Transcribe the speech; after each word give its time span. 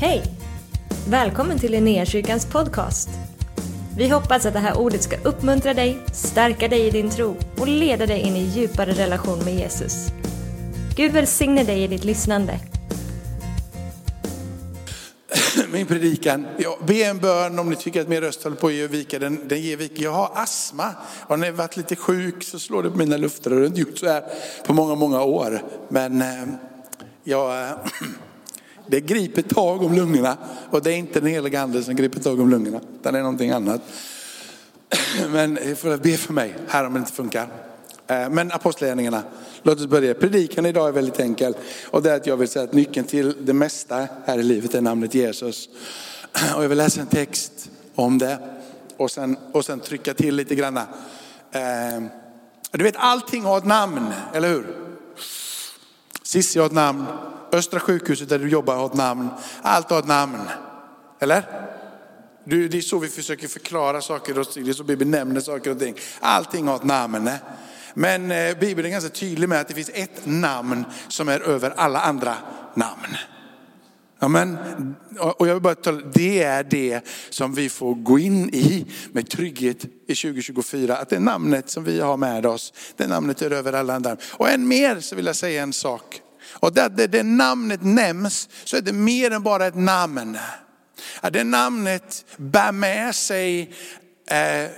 Hej! 0.00 0.22
Välkommen 1.08 1.58
till 1.58 1.72
Linnéakyrkans 1.72 2.46
podcast. 2.46 3.08
Vi 3.96 4.08
hoppas 4.08 4.46
att 4.46 4.52
det 4.52 4.58
här 4.58 4.78
ordet 4.78 5.02
ska 5.02 5.16
uppmuntra 5.16 5.74
dig, 5.74 5.98
stärka 6.12 6.68
dig 6.68 6.86
i 6.86 6.90
din 6.90 7.10
tro 7.10 7.36
och 7.56 7.68
leda 7.68 8.06
dig 8.06 8.20
in 8.20 8.36
i 8.36 8.42
djupare 8.42 8.92
relation 8.92 9.38
med 9.44 9.54
Jesus. 9.54 10.08
Gud 10.96 11.12
välsigne 11.12 11.64
dig 11.64 11.82
i 11.82 11.86
ditt 11.86 12.04
lyssnande. 12.04 12.60
Min 15.72 15.86
predikan, 15.86 16.46
ja, 16.58 16.78
be 16.86 17.04
en 17.04 17.18
bön 17.18 17.58
om 17.58 17.70
ni 17.70 17.76
tycker 17.76 18.00
att 18.00 18.08
min 18.08 18.20
röst 18.20 18.44
håller 18.44 18.56
på 18.56 18.66
att 18.66 18.72
ge 18.72 18.86
vika. 18.86 19.18
Den, 19.18 19.48
den 19.48 19.60
ger 19.60 19.76
vika. 19.76 20.02
Jag 20.02 20.12
har 20.12 20.30
astma 20.34 20.94
och 21.26 21.38
när 21.38 21.46
jag 21.46 21.54
varit 21.54 21.76
lite 21.76 21.96
sjuk 21.96 22.44
så 22.44 22.58
slår 22.58 22.82
det 22.82 22.90
på 22.90 22.96
mina 22.98 23.16
luftrör. 23.16 23.54
Det 23.54 23.60
har 23.60 23.66
inte 23.66 23.80
gjort 23.80 23.98
så 23.98 24.06
här 24.06 24.24
på 24.66 24.72
många, 24.72 24.94
många 24.94 25.22
år. 25.22 25.62
Men 25.88 26.22
eh, 26.22 26.48
jag... 27.24 27.62
Eh, 27.62 27.76
Det 28.90 29.00
griper 29.00 29.42
tag 29.42 29.82
om 29.82 29.94
lungorna 29.94 30.36
och 30.70 30.82
det 30.82 30.92
är 30.92 30.96
inte 30.96 31.20
den 31.20 31.28
heliga 31.28 31.60
ande 31.60 31.82
som 31.82 31.96
griper 31.96 32.20
tag 32.20 32.40
om 32.40 32.50
lungorna. 32.50 32.80
Utan 33.00 33.12
det 33.12 33.18
är 33.18 33.22
någonting 33.22 33.50
annat. 33.50 33.80
Men 35.32 35.54
ni 35.54 35.74
får 35.74 35.96
be 35.96 36.16
för 36.16 36.32
mig 36.32 36.54
här 36.68 36.86
om 36.86 36.92
det 36.92 36.98
inte 36.98 37.12
funkar. 37.12 37.48
Eh, 38.10 38.30
men 38.30 38.52
apostlagärningarna, 38.52 39.22
låt 39.62 39.78
oss 39.78 39.86
börja. 39.86 40.14
Predikan 40.14 40.66
idag 40.66 40.88
är 40.88 40.92
väldigt 40.92 41.20
enkel. 41.20 41.54
Och 41.90 42.02
det 42.02 42.10
är 42.10 42.16
att 42.16 42.26
jag 42.26 42.36
vill 42.36 42.48
säga 42.48 42.64
att 42.64 42.72
nyckeln 42.72 43.06
till 43.06 43.34
det 43.40 43.52
mesta 43.52 44.08
här 44.24 44.38
i 44.38 44.42
livet 44.42 44.74
är 44.74 44.80
namnet 44.80 45.14
Jesus. 45.14 45.68
Och 46.56 46.64
jag 46.64 46.68
vill 46.68 46.78
läsa 46.78 47.00
en 47.00 47.06
text 47.06 47.70
om 47.94 48.18
det. 48.18 48.38
Och 48.96 49.10
sen, 49.10 49.36
och 49.52 49.64
sen 49.64 49.80
trycka 49.80 50.14
till 50.14 50.36
lite 50.36 50.54
granna. 50.54 50.86
Eh, 51.52 52.02
du 52.72 52.84
vet 52.84 52.96
allting 52.96 53.44
har 53.44 53.58
ett 53.58 53.66
namn, 53.66 54.12
eller 54.34 54.48
hur? 54.48 54.66
Cissi 56.22 56.58
har 56.58 56.66
ett 56.66 56.72
namn. 56.72 57.04
Östra 57.52 57.80
sjukhuset 57.80 58.28
där 58.28 58.38
du 58.38 58.48
jobbar 58.48 58.76
har 58.76 58.86
ett 58.86 58.94
namn. 58.94 59.28
Allt 59.62 59.90
har 59.90 59.98
ett 59.98 60.06
namn. 60.06 60.38
Eller? 61.20 61.42
Det 62.44 62.74
är 62.74 62.80
så 62.80 62.98
vi 62.98 63.08
försöker 63.08 63.48
förklara 63.48 64.00
saker 64.00 64.38
och 64.38 64.50
ting. 64.50 64.64
Det 64.64 64.70
är 64.70 64.74
så 64.74 64.84
Bibeln 64.84 65.10
nämner 65.10 65.40
saker 65.40 65.70
och 65.70 65.78
ting. 65.78 65.94
Allting 66.20 66.68
har 66.68 66.76
ett 66.76 66.84
namn. 66.84 67.30
Men 67.94 68.30
eh, 68.30 68.58
Bibeln 68.58 68.86
är 68.86 68.90
ganska 68.90 69.10
tydlig 69.10 69.48
med 69.48 69.60
att 69.60 69.68
det 69.68 69.74
finns 69.74 69.90
ett 69.94 70.26
namn 70.26 70.84
som 71.08 71.28
är 71.28 71.40
över 71.40 71.72
alla 71.76 72.00
andra 72.00 72.34
namn. 72.74 73.16
Amen. 74.20 74.56
Och 75.18 75.48
jag 75.48 75.54
vill 75.54 75.62
bara 75.62 75.74
tala, 75.74 76.00
det 76.14 76.42
är 76.42 76.64
det 76.64 77.00
som 77.30 77.54
vi 77.54 77.68
får 77.68 77.94
gå 77.94 78.18
in 78.18 78.50
i 78.54 78.86
med 79.12 79.30
trygghet 79.30 79.84
i 79.84 80.14
2024. 80.14 80.96
Att 80.96 81.08
det 81.08 81.20
namnet 81.20 81.70
som 81.70 81.84
vi 81.84 82.00
har 82.00 82.16
med 82.16 82.46
oss, 82.46 82.72
det 82.96 83.06
namnet 83.06 83.42
är 83.42 83.50
över 83.50 83.72
alla 83.72 83.94
andra. 83.94 84.16
Och 84.32 84.50
än 84.50 84.68
mer 84.68 85.00
så 85.00 85.16
vill 85.16 85.26
jag 85.26 85.36
säga 85.36 85.62
en 85.62 85.72
sak. 85.72 86.20
Och 86.52 86.72
där 86.72 86.88
det, 86.88 87.06
det 87.06 87.22
namnet 87.22 87.82
nämns 87.82 88.48
så 88.64 88.76
är 88.76 88.80
det 88.80 88.92
mer 88.92 89.30
än 89.30 89.42
bara 89.42 89.66
ett 89.66 89.76
namn. 89.76 90.38
Att 91.20 91.32
det 91.32 91.44
namnet 91.44 92.24
bär 92.36 92.72
med 92.72 93.14
sig 93.14 93.74
eh, 94.26 94.70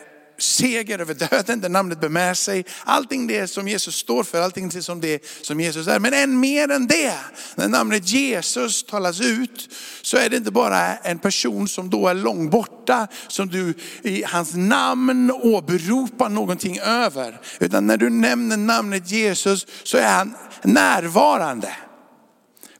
seger 0.42 0.98
över 0.98 1.14
döden, 1.14 1.60
det 1.60 1.68
namnet 1.68 2.00
bär 2.00 2.08
med 2.08 2.38
sig 2.38 2.64
allting 2.84 3.26
det 3.26 3.48
som 3.48 3.68
Jesus 3.68 3.96
står 3.96 4.24
för, 4.24 4.40
allting 4.40 4.68
det 4.68 4.82
som 4.82 5.00
det 5.00 5.24
som 5.42 5.60
Jesus 5.60 5.86
är. 5.86 5.98
Men 5.98 6.14
än 6.14 6.40
mer 6.40 6.70
än 6.70 6.86
det, 6.86 7.14
när 7.54 7.68
namnet 7.68 8.08
Jesus 8.08 8.82
talas 8.82 9.20
ut 9.20 9.68
så 10.02 10.16
är 10.16 10.28
det 10.28 10.36
inte 10.36 10.50
bara 10.50 10.96
en 10.96 11.18
person 11.18 11.68
som 11.68 11.90
då 11.90 12.08
är 12.08 12.14
långt 12.14 12.50
borta, 12.50 13.08
som 13.28 13.48
du 13.48 13.74
i 14.02 14.24
hans 14.24 14.54
namn 14.54 15.30
åberopar 15.30 16.28
någonting 16.28 16.78
över. 16.78 17.40
Utan 17.58 17.86
när 17.86 17.96
du 17.96 18.10
nämner 18.10 18.56
namnet 18.56 19.10
Jesus 19.10 19.66
så 19.82 19.96
är 19.96 20.08
han 20.08 20.34
närvarande. 20.62 21.72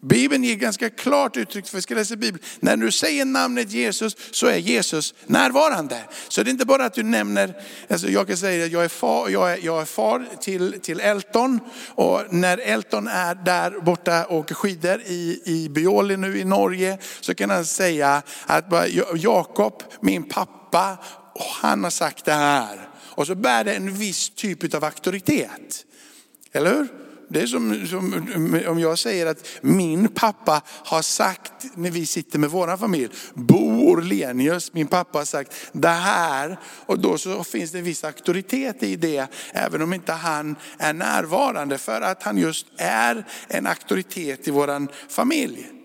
Bibeln 0.01 0.45
ger 0.45 0.55
ganska 0.55 0.91
klart 0.91 1.37
uttryck 1.37 1.67
för, 1.67 1.81
ska 1.81 1.95
läsa 1.95 2.17
Bibeln, 2.17 2.45
när 2.61 2.77
du 2.77 2.91
säger 2.91 3.25
namnet 3.25 3.71
Jesus 3.71 4.17
så 4.31 4.47
är 4.47 4.57
Jesus 4.57 5.15
närvarande. 5.27 6.05
Så 6.29 6.43
det 6.43 6.49
är 6.49 6.53
inte 6.53 6.67
bara 6.67 6.85
att 6.85 6.95
du 6.95 7.03
nämner, 7.03 7.55
alltså 7.91 8.09
jag 8.09 8.27
kan 8.27 8.37
säga 8.37 8.65
att 8.65 8.73
jag 8.73 8.85
är 8.85 8.89
far, 8.89 9.29
jag 9.29 9.53
är, 9.53 9.59
jag 9.63 9.81
är 9.81 9.85
far 9.85 10.27
till, 10.41 10.81
till 10.81 11.01
Elton 11.01 11.61
och 11.89 12.23
när 12.31 12.59
Elton 12.59 13.09
är 13.09 13.35
där 13.35 13.81
borta 13.81 14.25
och 14.25 14.39
åker 14.39 14.55
skidor 14.55 15.01
i, 15.01 15.43
i 15.45 15.69
Bioli 15.69 16.17
nu 16.17 16.39
i 16.39 16.45
Norge 16.45 16.99
så 17.21 17.35
kan 17.35 17.51
han 17.51 17.65
säga 17.65 18.23
att 18.47 18.65
Jakob, 19.15 19.83
min 20.01 20.23
pappa, 20.23 20.99
han 21.63 21.85
har 21.85 21.91
sagt 21.91 22.25
det 22.25 22.33
här. 22.33 22.89
Och 23.01 23.27
så 23.27 23.35
bär 23.35 23.65
det 23.65 23.75
en 23.75 23.95
viss 23.95 24.31
typ 24.31 24.75
av 24.75 24.85
auktoritet. 24.85 25.85
Eller 26.53 26.75
hur? 26.75 26.89
Det 27.33 27.41
är 27.41 27.47
som, 27.47 27.87
som, 27.87 28.61
om 28.69 28.79
jag 28.79 28.99
säger 28.99 29.27
att 29.27 29.49
min 29.61 30.09
pappa 30.09 30.63
har 30.67 31.03
sagt 31.03 31.53
när 31.75 31.91
vi 31.91 32.07
sitter 32.07 32.39
med 32.39 32.51
vår 32.51 32.77
familj, 32.77 33.09
Bo 33.35 33.91
Orlenius, 33.91 34.73
min 34.73 34.87
pappa 34.87 35.19
har 35.19 35.25
sagt 35.25 35.55
det 35.73 35.89
här. 35.89 36.59
Och 36.87 36.99
då 36.99 37.19
så 37.19 37.45
finns 37.45 37.71
det 37.71 37.79
en 37.79 37.85
viss 37.85 38.05
auktoritet 38.05 38.83
i 38.83 38.97
det, 38.97 39.27
även 39.53 39.83
om 39.83 39.93
inte 39.93 40.13
han 40.13 40.57
är 40.79 40.93
närvarande. 40.93 41.79
För 41.79 42.01
att 42.01 42.23
han 42.23 42.39
just 42.39 42.67
är 42.77 43.27
en 43.49 43.67
auktoritet 43.67 44.49
i 44.49 44.51
vår 44.51 44.89
familj. 45.09 45.80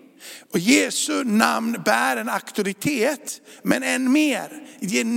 Och 0.52 0.58
Jesu 0.58 1.24
namn 1.24 1.82
bär 1.84 2.16
en 2.16 2.28
auktoritet, 2.28 3.40
men 3.62 3.82
än 3.82 4.12
mer. 4.12 4.62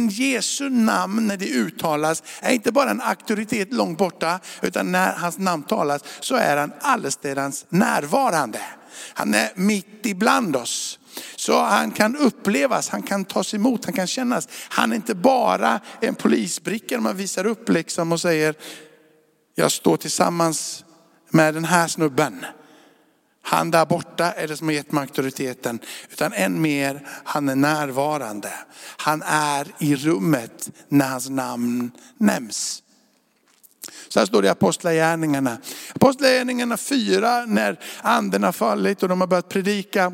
Jesu 0.10 0.70
namn 0.70 1.28
när 1.28 1.38
det 1.38 1.50
uttalas 1.50 2.24
är 2.40 2.54
inte 2.54 2.72
bara 2.72 2.90
en 2.90 3.02
auktoritet 3.02 3.74
långt 3.74 3.98
borta, 3.98 4.40
utan 4.62 4.92
när 4.92 5.14
hans 5.14 5.38
namn 5.38 5.64
talas 5.64 6.04
så 6.20 6.36
är 6.36 6.58
han 6.58 6.74
allestädes 6.82 7.66
närvarande. 7.70 8.62
Han 9.14 9.34
är 9.34 9.52
mitt 9.56 10.06
ibland 10.06 10.56
oss. 10.56 11.00
Så 11.36 11.62
han 11.64 11.92
kan 11.92 12.16
upplevas, 12.16 12.90
han 12.90 13.04
kan 13.04 13.26
tas 13.26 13.54
emot, 13.54 13.86
han 13.86 13.94
kan 13.94 14.08
kännas. 14.08 14.48
Han 14.70 14.92
är 14.92 14.96
inte 14.96 15.16
bara 15.16 15.80
en 16.02 16.16
polisbricka 16.16 17.02
man 17.02 17.18
visar 17.18 17.46
upp 17.46 17.70
liksom 17.70 18.12
och 18.12 18.22
säger, 18.22 18.56
jag 19.56 19.72
står 19.72 19.98
tillsammans 19.98 20.84
med 21.30 21.54
den 21.54 21.66
här 21.66 21.88
snubben. 21.88 22.46
Han 23.50 23.72
där 23.72 23.86
borta 23.86 24.32
är 24.32 24.48
det 24.48 24.58
som 24.58 24.68
har 24.68 24.74
gett 24.74 24.92
mig 24.92 25.02
auktoriteten. 25.02 25.80
Utan 26.12 26.34
än 26.34 26.62
mer, 26.62 27.08
han 27.24 27.50
är 27.50 27.56
närvarande. 27.56 28.54
Han 28.98 29.22
är 29.26 29.68
i 29.80 29.96
rummet 29.96 30.70
när 30.88 31.10
hans 31.10 31.30
namn 31.30 31.92
nämns. 32.18 32.84
Så 34.08 34.20
här 34.20 34.26
står 34.26 34.42
det 34.42 34.48
i 34.48 34.52
Apostlagärningarna. 34.52 35.58
Apostlagärningarna 35.96 36.78
4 36.78 37.46
när 37.46 37.80
anden 38.02 38.44
har 38.44 38.52
fallit 38.52 39.04
och 39.04 39.10
de 39.10 39.22
har 39.22 39.28
börjat 39.28 39.50
predika. 39.50 40.14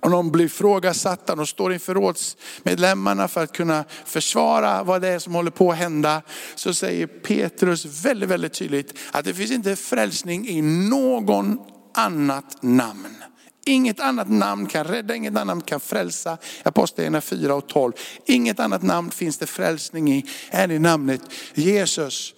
Och 0.00 0.10
de 0.10 0.30
blir 0.30 0.48
frågasatta, 0.48 1.36
de 1.36 1.46
står 1.46 1.72
inför 1.72 1.94
rådsmedlemmarna 1.94 3.28
för 3.28 3.44
att 3.44 3.52
kunna 3.52 3.84
försvara 4.04 4.82
vad 4.82 5.02
det 5.02 5.08
är 5.08 5.18
som 5.18 5.34
håller 5.34 5.50
på 5.50 5.72
att 5.72 5.78
hända. 5.78 6.22
Så 6.54 6.74
säger 6.74 7.06
Petrus 7.06 8.04
väldigt, 8.04 8.28
väldigt 8.28 8.52
tydligt 8.52 8.94
att 9.10 9.24
det 9.24 9.34
finns 9.34 9.50
inte 9.50 9.76
frälsning 9.76 10.48
i 10.48 10.62
någon 10.62 11.58
annat 11.94 12.62
namn. 12.62 13.16
Inget 13.64 14.00
annat 14.00 14.28
namn 14.30 14.66
kan 14.66 14.84
rädda, 14.84 15.14
inget 15.14 15.32
annat 15.32 15.46
namn 15.46 15.60
kan 15.60 15.80
frälsa. 15.80 16.38
Apostlagärningarna 16.62 17.20
4 17.20 17.54
och 17.54 17.66
12. 17.66 17.92
Inget 18.26 18.60
annat 18.60 18.82
namn 18.82 19.10
finns 19.10 19.38
det 19.38 19.46
frälsning 19.46 20.12
i 20.12 20.26
än 20.50 20.70
i 20.70 20.78
namnet 20.78 21.20
Jesus. 21.54 22.34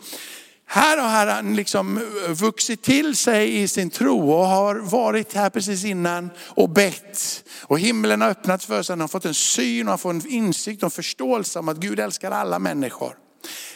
Här 0.67 0.99
har 0.99 1.27
han 1.27 1.57
liksom 1.57 2.01
vuxit 2.29 2.83
till 2.83 3.17
sig 3.17 3.63
i 3.63 3.69
sin 3.69 3.91
tro 3.91 4.33
och 4.33 4.47
har 4.47 4.75
varit 4.75 5.33
här 5.33 5.51
precis 5.51 5.85
innan 5.85 6.31
och 6.39 6.69
bett. 6.69 7.45
Och 7.63 7.79
himlen 7.79 8.21
har 8.21 8.29
öppnats 8.29 8.67
för 8.67 8.83
sig, 8.83 8.93
han 8.93 9.01
har 9.01 9.09
fått 9.09 9.25
en 9.25 9.35
syn 9.35 9.87
och 9.87 9.91
han 9.91 9.99
får 9.99 10.11
en 10.11 10.29
insikt 10.29 10.83
och 10.83 10.87
en 10.87 10.91
förståelse 10.91 11.59
om 11.59 11.69
att 11.69 11.77
Gud 11.77 12.01
älskar 12.01 12.31
alla 12.31 12.59
människor. 12.59 13.24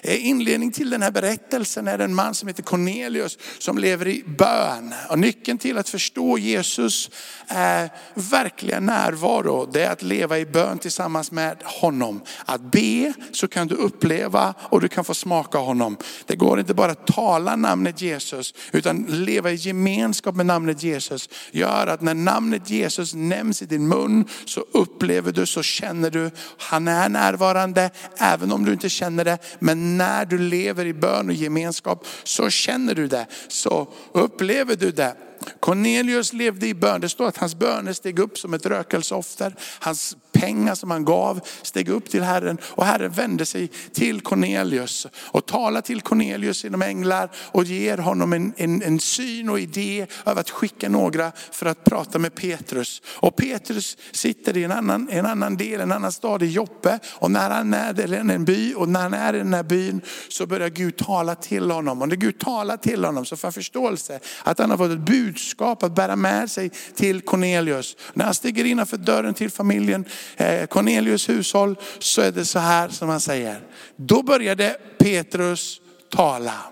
Eh, 0.02 0.26
inledning 0.26 0.72
till 0.72 0.90
den 0.90 1.02
här 1.02 1.10
berättelsen 1.10 1.88
är 1.88 1.98
en 1.98 2.14
man 2.14 2.34
som 2.34 2.48
heter 2.48 2.62
Cornelius 2.62 3.38
som 3.58 3.78
lever 3.78 4.08
i 4.08 4.24
bön. 4.26 4.94
Och 5.10 5.18
nyckeln 5.18 5.58
till 5.58 5.78
att 5.78 5.88
förstå 5.88 6.38
Jesus 6.38 7.10
är 7.46 7.90
verkliga 8.14 8.80
närvaro. 8.80 9.70
Det 9.72 9.82
är 9.82 9.90
att 9.90 10.02
leva 10.02 10.38
i 10.38 10.46
bön 10.46 10.78
tillsammans 10.78 11.32
med 11.32 11.56
honom. 11.64 12.20
Att 12.44 12.60
be 12.60 13.12
så 13.32 13.48
kan 13.48 13.66
du 13.66 13.74
uppleva 13.74 14.54
och 14.60 14.80
du 14.80 14.88
kan 14.88 15.04
få 15.04 15.14
smaka 15.14 15.58
honom. 15.58 15.96
Det 16.26 16.36
går 16.36 16.60
inte 16.60 16.74
bara 16.74 16.92
att 16.92 17.06
tala 17.06 17.56
namnet 17.56 18.00
Jesus 18.00 18.54
utan 18.72 19.06
leva 19.08 19.50
i 19.50 19.54
gemenskap 19.54 20.34
med 20.34 20.46
namnet 20.46 20.82
Jesus. 20.82 21.28
Gör 21.50 21.86
att 21.86 22.00
när 22.00 22.14
namnet 22.14 22.70
Jesus 22.70 23.14
nämns 23.14 23.62
i 23.62 23.66
din 23.66 23.88
mun 23.88 24.24
så 24.44 24.64
upplever 24.72 25.32
du, 25.32 25.46
så 25.46 25.62
känner 25.62 26.10
du, 26.10 26.30
han 26.58 26.88
är 26.88 27.08
närvarande 27.08 27.90
även 28.18 28.52
om 28.52 28.64
du 28.64 28.72
inte 28.72 28.88
känner 28.88 29.24
det. 29.24 29.38
Men 29.58 29.98
när 29.98 30.24
du 30.24 30.38
lever 30.38 30.86
i 30.86 30.92
bön 30.94 31.28
och 31.28 31.34
gemenskap 31.34 32.06
så 32.24 32.50
känner 32.50 32.94
du 32.94 33.06
det, 33.06 33.26
så 33.48 33.92
upplever 34.12 34.76
du 34.76 34.90
det. 34.90 35.16
Cornelius 35.60 36.32
levde 36.32 36.66
i 36.66 36.74
bön. 36.74 37.00
Det 37.00 37.08
står 37.08 37.28
att 37.28 37.36
hans 37.36 37.54
böner 37.54 37.92
steg 37.92 38.18
upp 38.18 38.38
som 38.38 38.54
ett 38.54 38.66
rökelseoffer. 38.66 39.54
Hans 39.80 40.16
pengar 40.32 40.74
som 40.74 40.90
han 40.90 41.04
gav 41.04 41.40
steg 41.62 41.88
upp 41.88 42.10
till 42.10 42.22
Herren. 42.22 42.58
Och 42.62 42.84
Herren 42.84 43.10
vände 43.10 43.46
sig 43.46 43.68
till 43.92 44.20
Cornelius 44.20 45.06
och 45.14 45.46
talar 45.46 45.80
till 45.80 46.00
Cornelius 46.00 46.64
genom 46.64 46.82
änglar 46.82 47.30
och 47.34 47.64
ger 47.64 47.98
honom 47.98 48.32
en, 48.32 48.52
en, 48.56 48.82
en 48.82 49.00
syn 49.00 49.48
och 49.48 49.60
idé 49.60 50.06
av 50.24 50.38
att 50.38 50.50
skicka 50.50 50.88
några 50.88 51.32
för 51.50 51.66
att 51.66 51.84
prata 51.84 52.18
med 52.18 52.34
Petrus. 52.34 53.02
Och 53.06 53.36
Petrus 53.36 53.96
sitter 54.12 54.56
i 54.56 54.64
en 54.64 54.72
annan, 54.72 55.08
en 55.10 55.26
annan 55.26 55.56
del, 55.56 55.80
en 55.80 55.92
annan 55.92 56.12
stad 56.12 56.42
i 56.42 56.46
Joppe. 56.46 56.98
Och 57.10 57.30
när 57.30 57.50
han 57.50 57.74
är 57.74 58.14
i 58.14 58.16
en 58.16 58.44
by 58.44 58.74
och 58.74 58.88
när 58.88 59.00
han 59.00 59.14
är 59.14 59.34
i 59.34 59.38
den 59.38 59.54
här 59.54 59.62
byn 59.62 60.00
så 60.28 60.46
börjar 60.46 60.68
Gud 60.68 60.96
tala 60.96 61.34
till 61.34 61.70
honom. 61.70 62.02
Och 62.02 62.08
när 62.08 62.16
Gud 62.16 62.38
talar 62.38 62.76
till 62.76 63.04
honom 63.04 63.24
så 63.24 63.36
får 63.36 63.48
han 63.48 63.52
förståelse 63.52 64.20
att 64.44 64.58
han 64.58 64.70
har 64.70 64.76
fått 64.76 64.90
ett 64.90 64.98
budskap 64.98 65.82
att 65.82 65.94
bära 65.94 66.16
med 66.16 66.50
sig 66.50 66.70
till 66.94 67.20
Cornelius. 67.20 67.96
När 68.14 68.24
han 68.24 68.34
stiger 68.34 68.64
innanför 68.64 68.96
dörren 68.96 69.34
till 69.34 69.50
familjen 69.50 70.04
Eh, 70.36 70.66
Cornelius 70.66 71.28
hushåll 71.28 71.76
så 71.98 72.20
är 72.20 72.32
det 72.32 72.44
så 72.44 72.58
här 72.58 72.88
som 72.88 73.08
han 73.08 73.20
säger. 73.20 73.62
Då 73.96 74.22
började 74.22 74.76
Petrus 74.98 75.80
tala. 76.10 76.64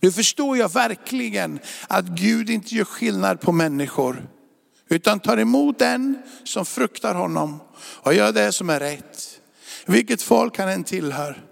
Nu 0.00 0.12
förstår 0.12 0.56
jag 0.56 0.72
verkligen 0.72 1.58
att 1.88 2.04
Gud 2.04 2.50
inte 2.50 2.74
gör 2.74 2.84
skillnad 2.84 3.40
på 3.40 3.52
människor. 3.52 4.28
Utan 4.88 5.20
tar 5.20 5.36
emot 5.36 5.78
den 5.78 6.22
som 6.44 6.66
fruktar 6.66 7.14
honom 7.14 7.60
och 7.78 8.14
gör 8.14 8.32
det 8.32 8.52
som 8.52 8.70
är 8.70 8.80
rätt. 8.80 9.40
Vilket 9.86 10.22
folk 10.22 10.58
han 10.58 10.68
än 10.68 10.84
tillhör. 10.84 11.42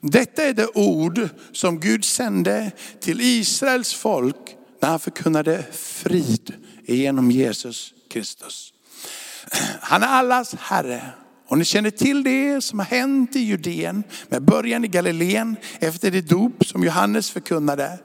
Detta 0.00 0.42
är 0.42 0.52
det 0.52 0.68
ord 0.74 1.28
som 1.52 1.80
Gud 1.80 2.04
sände 2.04 2.72
till 3.00 3.20
Israels 3.20 3.94
folk 3.94 4.56
när 4.80 4.88
han 4.88 5.00
förkunnade 5.00 5.64
frid 5.72 6.52
genom 6.86 7.30
Jesus 7.30 7.94
Kristus. 8.10 8.73
Han 9.80 10.02
är 10.02 10.06
allas 10.06 10.54
Herre. 10.54 11.02
Och 11.48 11.58
ni 11.58 11.64
känner 11.64 11.90
till 11.90 12.22
det 12.22 12.60
som 12.60 12.78
har 12.78 12.86
hänt 12.86 13.36
i 13.36 13.40
Judeen 13.40 14.04
med 14.28 14.42
början 14.42 14.84
i 14.84 14.88
Galileen 14.88 15.56
efter 15.78 16.10
det 16.10 16.20
dop 16.20 16.66
som 16.66 16.84
Johannes 16.84 17.30
förkunnade. 17.30 17.98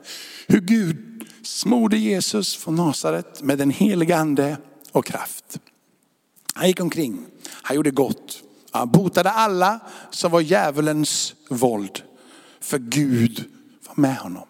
Hur 0.46 0.60
Gud 0.60 1.26
smorde 1.42 1.96
Jesus 1.96 2.56
från 2.56 2.74
Nasaret 2.74 3.42
med 3.42 3.58
den 3.58 3.70
heliga 3.70 4.16
ande 4.16 4.56
och 4.92 5.06
kraft. 5.06 5.58
Han 6.54 6.66
gick 6.66 6.80
omkring, 6.80 7.26
han 7.62 7.76
gjorde 7.76 7.90
gott. 7.90 8.42
Han 8.70 8.90
botade 8.90 9.30
alla 9.30 9.80
som 10.10 10.30
var 10.30 10.40
djävulens 10.40 11.34
våld. 11.50 12.02
För 12.60 12.78
Gud 12.78 13.44
var 13.88 14.02
med 14.02 14.16
honom. 14.16 14.46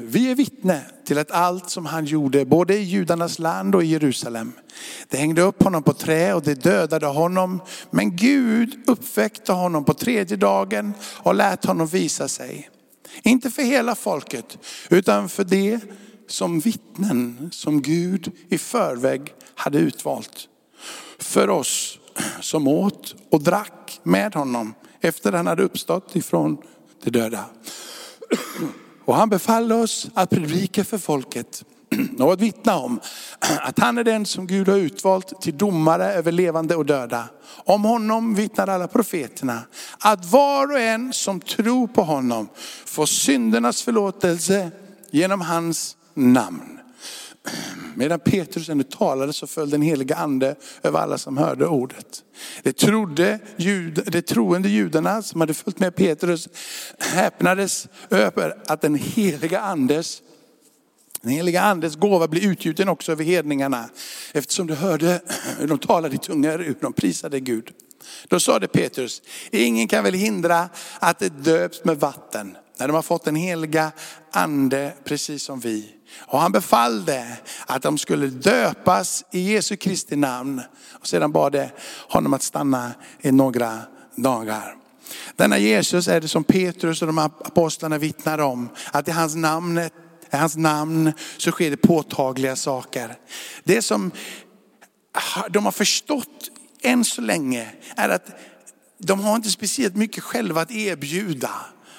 Vi 0.00 0.30
är 0.30 0.34
vittne 0.34 0.80
till 1.04 1.18
att 1.18 1.30
allt 1.30 1.70
som 1.70 1.86
han 1.86 2.04
gjorde, 2.04 2.44
både 2.44 2.74
i 2.74 2.82
judarnas 2.82 3.38
land 3.38 3.74
och 3.74 3.84
i 3.84 3.86
Jerusalem. 3.86 4.52
Det 5.08 5.16
hängde 5.16 5.42
upp 5.42 5.62
honom 5.62 5.82
på 5.82 5.92
trä 5.92 6.34
och 6.34 6.42
det 6.42 6.54
dödade 6.54 7.06
honom. 7.06 7.60
Men 7.90 8.16
Gud 8.16 8.80
uppväckte 8.86 9.52
honom 9.52 9.84
på 9.84 9.94
tredje 9.94 10.36
dagen 10.36 10.94
och 11.18 11.34
lät 11.34 11.64
honom 11.64 11.86
visa 11.86 12.28
sig. 12.28 12.70
Inte 13.22 13.50
för 13.50 13.62
hela 13.62 13.94
folket, 13.94 14.58
utan 14.90 15.28
för 15.28 15.44
det 15.44 15.80
som 16.28 16.60
vittnen 16.60 17.50
som 17.52 17.82
Gud 17.82 18.32
i 18.48 18.58
förväg 18.58 19.34
hade 19.54 19.78
utvalt. 19.78 20.48
För 21.18 21.50
oss 21.50 21.98
som 22.40 22.68
åt 22.68 23.14
och 23.30 23.42
drack 23.42 24.00
med 24.02 24.34
honom 24.34 24.74
efter 25.00 25.32
han 25.32 25.46
hade 25.46 25.62
uppstått 25.62 26.16
ifrån 26.16 26.56
de 27.04 27.10
döda. 27.10 27.44
Och 29.04 29.14
han 29.14 29.28
befaller 29.28 29.82
oss 29.82 30.06
att 30.14 30.30
predika 30.30 30.84
för 30.84 30.98
folket 30.98 31.64
och 32.18 32.32
att 32.32 32.40
vittna 32.40 32.76
om 32.76 33.00
att 33.60 33.78
han 33.78 33.98
är 33.98 34.04
den 34.04 34.26
som 34.26 34.46
Gud 34.46 34.68
har 34.68 34.76
utvalt 34.76 35.42
till 35.42 35.58
domare 35.58 36.12
över 36.12 36.32
levande 36.32 36.76
och 36.76 36.86
döda. 36.86 37.24
Om 37.64 37.84
honom 37.84 38.34
vittnar 38.34 38.68
alla 38.68 38.88
profeterna 38.88 39.62
att 39.98 40.24
var 40.24 40.72
och 40.72 40.78
en 40.78 41.12
som 41.12 41.40
tror 41.40 41.86
på 41.86 42.02
honom 42.02 42.48
får 42.86 43.06
syndernas 43.06 43.82
förlåtelse 43.82 44.70
genom 45.10 45.40
hans 45.40 45.96
namn. 46.14 46.81
Medan 47.94 48.20
Petrus 48.20 48.68
ännu 48.68 48.82
talade 48.82 49.32
så 49.32 49.46
föll 49.46 49.70
den 49.70 49.82
heliga 49.82 50.16
ande 50.16 50.54
över 50.82 50.98
alla 50.98 51.18
som 51.18 51.36
hörde 51.36 51.66
ordet. 51.66 52.22
Det, 52.62 52.72
trodde 52.72 53.38
jud, 53.56 54.02
det 54.06 54.22
troende 54.22 54.68
judarna 54.68 55.22
som 55.22 55.40
hade 55.40 55.54
följt 55.54 55.78
med 55.78 55.94
Petrus 55.94 56.48
häpnades 56.98 57.88
över 58.10 58.62
att 58.66 58.80
den 58.80 58.94
heliga 58.94 59.60
andes 59.60 60.22
den 61.22 61.32
heliga 61.32 61.62
andes 61.62 61.96
gåva 61.96 62.28
blir 62.28 62.46
utgjuten 62.50 62.88
också 62.88 63.12
över 63.12 63.24
hedningarna. 63.24 63.88
Eftersom 64.32 64.66
de 64.66 64.74
hörde 64.74 65.20
hur 65.58 65.68
de 65.68 65.78
talade 65.78 66.14
i 66.14 66.18
tungor, 66.18 66.58
hur 66.58 66.76
de 66.80 66.92
prisade 66.92 67.40
Gud. 67.40 67.70
Då 68.28 68.40
sade 68.40 68.68
Petrus, 68.68 69.22
ingen 69.50 69.88
kan 69.88 70.04
väl 70.04 70.14
hindra 70.14 70.68
att 70.98 71.18
det 71.18 71.28
döps 71.28 71.84
med 71.84 72.00
vatten 72.00 72.56
när 72.82 72.88
de 72.88 72.94
har 72.94 73.02
fått 73.02 73.24
den 73.24 73.36
heliga 73.36 73.92
ande 74.30 74.92
precis 75.04 75.42
som 75.42 75.60
vi. 75.60 75.94
Och 76.18 76.40
han 76.40 76.52
befallde 76.52 77.36
att 77.66 77.82
de 77.82 77.98
skulle 77.98 78.26
döpas 78.26 79.24
i 79.32 79.52
Jesu 79.52 79.76
Kristi 79.76 80.16
namn. 80.16 80.62
Och 80.92 81.06
sedan 81.06 81.32
bad 81.32 81.52
det 81.52 81.70
honom 82.08 82.34
att 82.34 82.42
stanna 82.42 82.92
i 83.20 83.32
några 83.32 83.78
dagar. 84.16 84.76
Denna 85.36 85.58
Jesus 85.58 86.08
är 86.08 86.20
det 86.20 86.28
som 86.28 86.44
Petrus 86.44 87.02
och 87.02 87.06
de 87.06 87.18
apostlarna 87.18 87.98
vittnar 87.98 88.38
om. 88.38 88.68
Att 88.92 89.08
i 89.08 89.10
hans 89.10 89.34
namn, 89.34 89.78
i 89.78 89.90
hans 90.30 90.56
namn 90.56 91.12
så 91.36 91.50
sker 91.50 91.70
det 91.70 91.76
påtagliga 91.76 92.56
saker. 92.56 93.16
Det 93.64 93.82
som 93.82 94.10
de 95.50 95.64
har 95.64 95.72
förstått 95.72 96.50
än 96.82 97.04
så 97.04 97.20
länge 97.20 97.68
är 97.96 98.08
att 98.08 98.26
de 98.98 99.20
har 99.20 99.36
inte 99.36 99.50
speciellt 99.50 99.96
mycket 99.96 100.24
själva 100.24 100.60
att 100.60 100.70
erbjuda. 100.70 101.50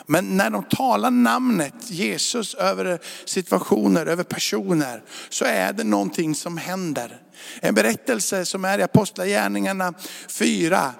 Men 0.05 0.37
när 0.37 0.49
de 0.49 0.63
talar 0.63 1.11
namnet 1.11 1.73
Jesus 1.91 2.53
över 2.53 2.99
situationer, 3.25 4.05
över 4.05 4.23
personer, 4.23 5.03
så 5.29 5.45
är 5.45 5.73
det 5.73 5.83
någonting 5.83 6.35
som 6.35 6.57
händer. 6.57 7.21
En 7.61 7.75
berättelse 7.75 8.45
som 8.45 8.65
är 8.65 8.79
i 8.79 8.83
Apostlagärningarna 8.83 9.93
4, 10.27 10.93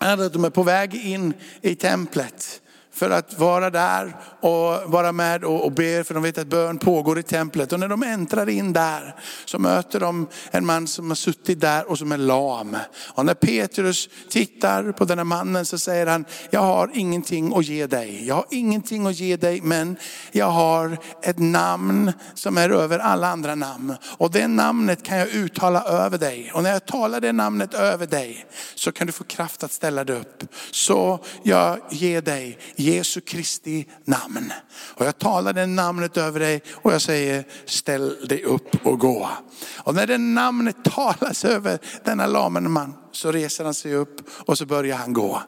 är 0.00 0.18
att 0.18 0.32
de 0.32 0.44
är 0.44 0.50
på 0.50 0.62
väg 0.62 0.94
in 0.94 1.34
i 1.62 1.74
templet 1.74 2.60
för 2.94 3.10
att 3.10 3.38
vara 3.38 3.70
där 3.70 4.16
och 4.40 4.92
vara 4.92 5.12
med 5.12 5.44
och, 5.44 5.72
be, 5.72 6.04
för 6.04 6.14
de 6.14 6.22
vet 6.22 6.38
att 6.38 6.46
bön 6.46 6.78
pågår 6.78 7.18
i 7.18 7.22
templet. 7.22 7.72
Och 7.72 7.80
när 7.80 7.88
de 7.88 8.02
äntrar 8.02 8.48
in 8.48 8.72
där 8.72 9.14
så 9.44 9.58
möter 9.58 10.00
de 10.00 10.28
en 10.50 10.66
man 10.66 10.86
som 10.86 11.10
har 11.10 11.14
suttit 11.14 11.60
där 11.60 11.90
och 11.90 11.98
som 11.98 12.12
är 12.12 12.18
lam. 12.18 12.76
Och 13.14 13.26
när 13.26 13.34
Petrus 13.34 14.08
tittar 14.30 14.92
på 14.92 15.04
den 15.04 15.18
här 15.18 15.24
mannen 15.24 15.66
så 15.66 15.78
säger 15.78 16.06
han, 16.06 16.24
jag 16.50 16.60
har 16.60 16.90
ingenting 16.94 17.56
att 17.56 17.64
ge 17.64 17.86
dig. 17.86 18.26
Jag 18.26 18.34
har 18.34 18.46
ingenting 18.50 19.06
att 19.06 19.14
ge 19.14 19.36
dig 19.36 19.60
men 19.60 19.96
jag 20.32 20.50
har 20.50 20.98
ett 21.22 21.38
namn 21.38 22.12
som 22.34 22.58
är 22.58 22.70
över 22.70 22.98
alla 22.98 23.28
andra 23.28 23.54
namn. 23.54 23.96
Och 24.18 24.30
det 24.30 24.48
namnet 24.48 25.02
kan 25.02 25.18
jag 25.18 25.28
uttala 25.28 25.82
över 25.82 26.18
dig. 26.18 26.52
Och 26.54 26.62
när 26.62 26.72
jag 26.72 26.86
talar 26.86 27.20
det 27.20 27.32
namnet 27.32 27.74
över 27.74 28.06
dig 28.06 28.46
så 28.74 28.92
kan 28.92 29.06
du 29.06 29.12
få 29.12 29.24
kraft 29.24 29.64
att 29.64 29.72
ställa 29.72 30.04
dig 30.04 30.16
upp. 30.16 30.44
Så 30.70 31.24
jag 31.42 31.78
ger 31.90 32.22
dig 32.22 32.58
Jesu 32.84 33.20
Kristi 33.20 33.86
namn. 34.04 34.52
Och 34.94 35.06
jag 35.06 35.18
talar 35.18 35.52
det 35.52 35.66
namnet 35.66 36.16
över 36.16 36.40
dig 36.40 36.62
och 36.72 36.92
jag 36.92 37.02
säger 37.02 37.44
ställ 37.64 38.26
dig 38.28 38.42
upp 38.42 38.86
och 38.86 38.98
gå. 38.98 39.30
Och 39.76 39.94
när 39.94 40.06
det 40.06 40.18
namnet 40.18 40.76
talas 40.84 41.44
över 41.44 41.78
denna 42.04 42.26
lamen 42.26 42.70
man 42.70 42.94
så 43.12 43.32
reser 43.32 43.64
han 43.64 43.74
sig 43.74 43.94
upp 43.94 44.28
och 44.28 44.58
så 44.58 44.66
börjar 44.66 44.96
han 44.96 45.12
gå. 45.12 45.42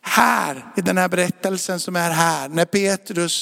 Här 0.00 0.66
i 0.76 0.80
den 0.80 0.98
här 0.98 1.08
berättelsen 1.08 1.80
som 1.80 1.96
är 1.96 2.10
här, 2.10 2.48
när 2.48 2.64
Petrus 2.64 3.32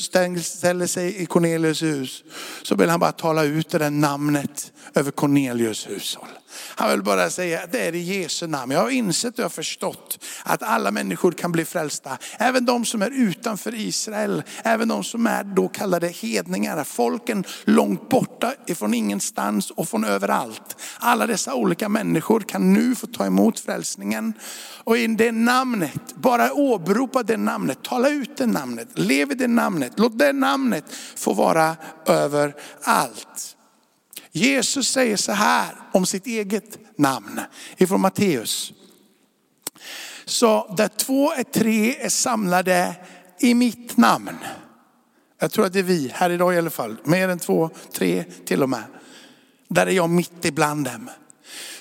ställer 0.44 0.86
sig 0.86 1.22
i 1.22 1.26
Cornelius 1.26 1.82
hus, 1.82 2.24
så 2.62 2.74
vill 2.74 2.88
han 2.88 3.00
bara 3.00 3.12
tala 3.12 3.44
ut 3.44 3.70
det 3.70 3.78
där 3.78 3.90
namnet 3.90 4.72
över 4.94 5.10
Cornelius 5.10 5.88
hushåll. 5.88 6.28
Han 6.52 6.90
vill 6.90 7.02
bara 7.02 7.30
säga 7.30 7.62
att 7.62 7.72
det 7.72 7.80
är 7.80 7.94
i 7.94 7.98
Jesu 7.98 8.46
namn. 8.46 8.72
Jag 8.72 8.80
har 8.80 8.90
insett 8.90 9.32
och 9.32 9.38
jag 9.38 9.44
har 9.44 9.50
förstått 9.50 10.24
att 10.44 10.62
alla 10.62 10.90
människor 10.90 11.32
kan 11.32 11.52
bli 11.52 11.64
frälsta. 11.64 12.18
Även 12.38 12.64
de 12.64 12.84
som 12.84 13.02
är 13.02 13.10
utanför 13.10 13.74
Israel, 13.74 14.42
även 14.64 14.88
de 14.88 15.04
som 15.04 15.26
är 15.26 15.44
då 15.44 15.68
kallade 15.68 16.08
hedningar, 16.08 16.84
folken 16.84 17.44
långt 17.64 18.08
borta 18.08 18.52
ifrån 18.66 18.94
ingenstans 18.94 19.70
och 19.70 19.88
från 19.88 20.04
överallt. 20.04 20.76
Alla 20.98 21.26
dessa 21.26 21.54
olika 21.54 21.88
människor 21.88 22.40
kan 22.40 22.72
nu 22.72 22.94
få 22.94 23.06
ta 23.06 23.26
emot 23.26 23.60
frälsningen. 23.60 24.34
Och 24.84 24.98
i 24.98 25.06
det 25.06 25.32
namnet, 25.32 26.14
bara 26.14 26.52
åberopa 26.52 27.22
det 27.22 27.36
namnet, 27.36 27.82
tala 27.82 28.08
ut 28.08 28.36
det 28.36 28.46
namnet, 28.46 28.88
lev 28.94 29.32
i 29.32 29.34
det 29.34 29.48
namnet, 29.48 29.92
låt 29.96 30.18
det 30.18 30.32
namnet 30.32 30.84
få 31.16 31.32
vara 31.32 31.76
över 32.06 32.54
allt. 32.82 33.56
Jesus 34.32 34.88
säger 34.88 35.16
så 35.16 35.32
här 35.32 35.74
om 35.92 36.06
sitt 36.06 36.26
eget 36.26 36.98
namn 36.98 37.40
ifrån 37.76 38.00
Matteus. 38.00 38.72
Så 40.24 40.74
där 40.76 40.88
två 40.88 41.32
är 41.32 41.42
tre 41.42 41.96
är 41.96 42.08
samlade 42.08 42.96
i 43.40 43.54
mitt 43.54 43.96
namn. 43.96 44.38
Jag 45.38 45.52
tror 45.52 45.66
att 45.66 45.72
det 45.72 45.78
är 45.78 45.82
vi 45.82 46.10
här 46.14 46.30
idag 46.30 46.54
i 46.54 46.58
alla 46.58 46.70
fall. 46.70 46.96
Mer 47.04 47.28
än 47.28 47.38
två, 47.38 47.70
tre 47.92 48.24
till 48.44 48.62
och 48.62 48.68
med. 48.68 48.82
Där 49.68 49.86
är 49.86 49.90
jag 49.90 50.10
mitt 50.10 50.44
ibland 50.44 50.84
dem. 50.84 51.10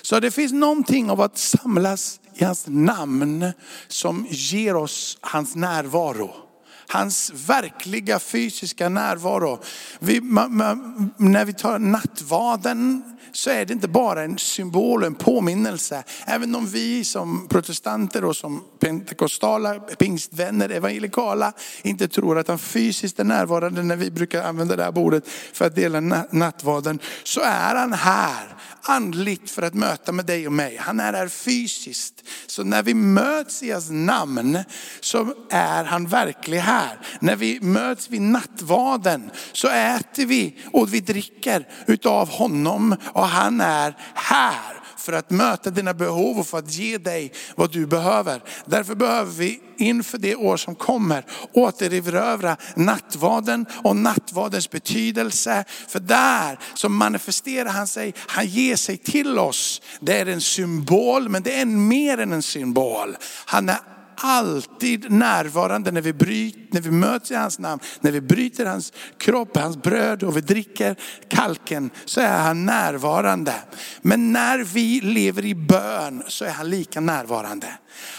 Så 0.02 0.20
det 0.20 0.30
finns 0.30 0.52
någonting 0.52 1.10
av 1.10 1.20
att 1.20 1.38
samlas 1.38 2.20
i 2.34 2.44
hans 2.44 2.64
namn 2.66 3.52
som 3.88 4.26
ger 4.30 4.76
oss 4.76 5.18
hans 5.20 5.56
närvaro. 5.56 6.49
Hans 6.92 7.32
verkliga 7.46 8.18
fysiska 8.18 8.88
närvaro. 8.88 9.58
Vi, 9.98 10.20
man, 10.20 10.56
man, 10.56 11.10
när 11.16 11.44
vi 11.44 11.52
tar 11.52 11.78
nattvarden 11.78 13.02
så 13.32 13.50
är 13.50 13.64
det 13.64 13.72
inte 13.72 13.88
bara 13.88 14.22
en 14.22 14.38
symbol 14.38 15.00
och 15.00 15.06
en 15.06 15.14
påminnelse. 15.14 16.04
Även 16.26 16.54
om 16.54 16.66
vi 16.66 17.04
som 17.04 17.48
protestanter 17.48 18.24
och 18.24 18.36
som 18.36 18.64
pentekostala, 18.78 19.74
pingstvänner, 19.74 20.68
evangelikala 20.68 21.52
inte 21.82 22.08
tror 22.08 22.38
att 22.38 22.48
han 22.48 22.58
fysiskt 22.58 23.20
är 23.20 23.24
närvarande 23.24 23.82
när 23.82 23.96
vi 23.96 24.10
brukar 24.10 24.42
använda 24.42 24.76
det 24.76 24.84
här 24.84 24.92
bordet 24.92 25.28
för 25.52 25.66
att 25.66 25.74
dela 25.74 26.00
nattvarden 26.30 26.98
Så 27.24 27.40
är 27.40 27.74
han 27.74 27.92
här 27.92 28.56
andligt 28.82 29.50
för 29.50 29.62
att 29.62 29.74
möta 29.74 30.12
med 30.12 30.26
dig 30.26 30.46
och 30.46 30.52
mig. 30.52 30.76
Han 30.76 31.00
är 31.00 31.12
här 31.12 31.28
fysiskt. 31.28 32.24
Så 32.46 32.64
när 32.64 32.82
vi 32.82 32.94
möts 32.94 33.62
i 33.62 33.70
hans 33.70 33.90
namn 33.90 34.58
så 35.00 35.34
är 35.50 35.84
han 35.84 36.06
verklig 36.06 36.58
här. 36.58 36.98
När 37.20 37.36
vi 37.36 37.60
möts 37.60 38.10
vid 38.10 38.22
nattvaden 38.22 39.30
så 39.52 39.68
äter 39.68 40.26
vi 40.26 40.58
och 40.72 40.94
vi 40.94 41.00
dricker 41.00 41.68
utav 41.86 42.28
honom 42.28 42.96
och 43.12 43.26
han 43.26 43.60
är 43.60 43.96
här 44.14 44.79
för 45.00 45.12
att 45.12 45.30
möta 45.30 45.70
dina 45.70 45.94
behov 45.94 46.38
och 46.38 46.46
för 46.46 46.58
att 46.58 46.72
ge 46.72 46.98
dig 46.98 47.32
vad 47.56 47.72
du 47.72 47.86
behöver. 47.86 48.42
Därför 48.66 48.94
behöver 48.94 49.32
vi 49.32 49.60
inför 49.78 50.18
det 50.18 50.36
år 50.36 50.56
som 50.56 50.74
kommer 50.74 51.24
återerövra 51.52 52.56
nattvarden 52.76 53.66
och 53.84 53.96
nattvardens 53.96 54.70
betydelse. 54.70 55.64
För 55.88 56.00
där 56.00 56.58
så 56.74 56.88
manifesterar 56.88 57.70
han 57.70 57.86
sig, 57.86 58.14
han 58.16 58.46
ger 58.46 58.76
sig 58.76 58.96
till 58.96 59.38
oss. 59.38 59.82
Det 60.00 60.18
är 60.18 60.26
en 60.26 60.40
symbol, 60.40 61.28
men 61.28 61.42
det 61.42 61.60
är 61.60 61.66
mer 61.66 62.18
än 62.18 62.32
en 62.32 62.42
symbol. 62.42 63.16
Han 63.44 63.68
är 63.68 63.76
alltid 64.22 65.10
närvarande 65.10 65.90
när 65.90 66.00
vi, 66.00 66.12
bryt, 66.12 66.72
när 66.72 66.80
vi 66.80 66.90
möts 66.90 67.30
i 67.30 67.34
hans 67.34 67.58
namn. 67.58 67.82
När 68.00 68.12
vi 68.12 68.20
bryter 68.20 68.66
hans 68.66 68.92
kropp, 69.18 69.56
hans 69.56 69.76
bröd 69.76 70.22
och 70.22 70.36
vi 70.36 70.40
dricker 70.40 70.96
kalken 71.28 71.90
så 72.04 72.20
är 72.20 72.38
han 72.38 72.66
närvarande. 72.66 73.54
Men 74.02 74.32
när 74.32 74.58
vi 74.58 75.00
lever 75.00 75.44
i 75.44 75.54
bön 75.54 76.22
så 76.28 76.44
är 76.44 76.50
han 76.50 76.70
lika 76.70 77.00
närvarande. 77.00 77.66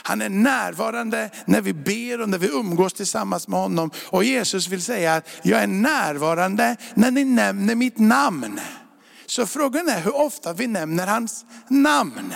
Han 0.03 0.21
är 0.21 0.29
närvarande 0.29 1.29
när 1.45 1.61
vi 1.61 1.73
ber 1.73 2.21
och 2.21 2.29
när 2.29 2.37
vi 2.37 2.47
umgås 2.47 2.93
tillsammans 2.93 3.47
med 3.47 3.59
honom. 3.59 3.91
Och 4.05 4.23
Jesus 4.23 4.67
vill 4.67 4.81
säga 4.81 5.15
att 5.15 5.27
jag 5.41 5.63
är 5.63 5.67
närvarande 5.67 6.77
när 6.93 7.11
ni 7.11 7.25
nämner 7.25 7.75
mitt 7.75 7.97
namn. 7.99 8.59
Så 9.31 9.45
frågan 9.45 9.89
är 9.89 10.01
hur 10.01 10.15
ofta 10.15 10.53
vi 10.53 10.67
nämner 10.67 11.07
hans 11.07 11.45
namn. 11.67 12.33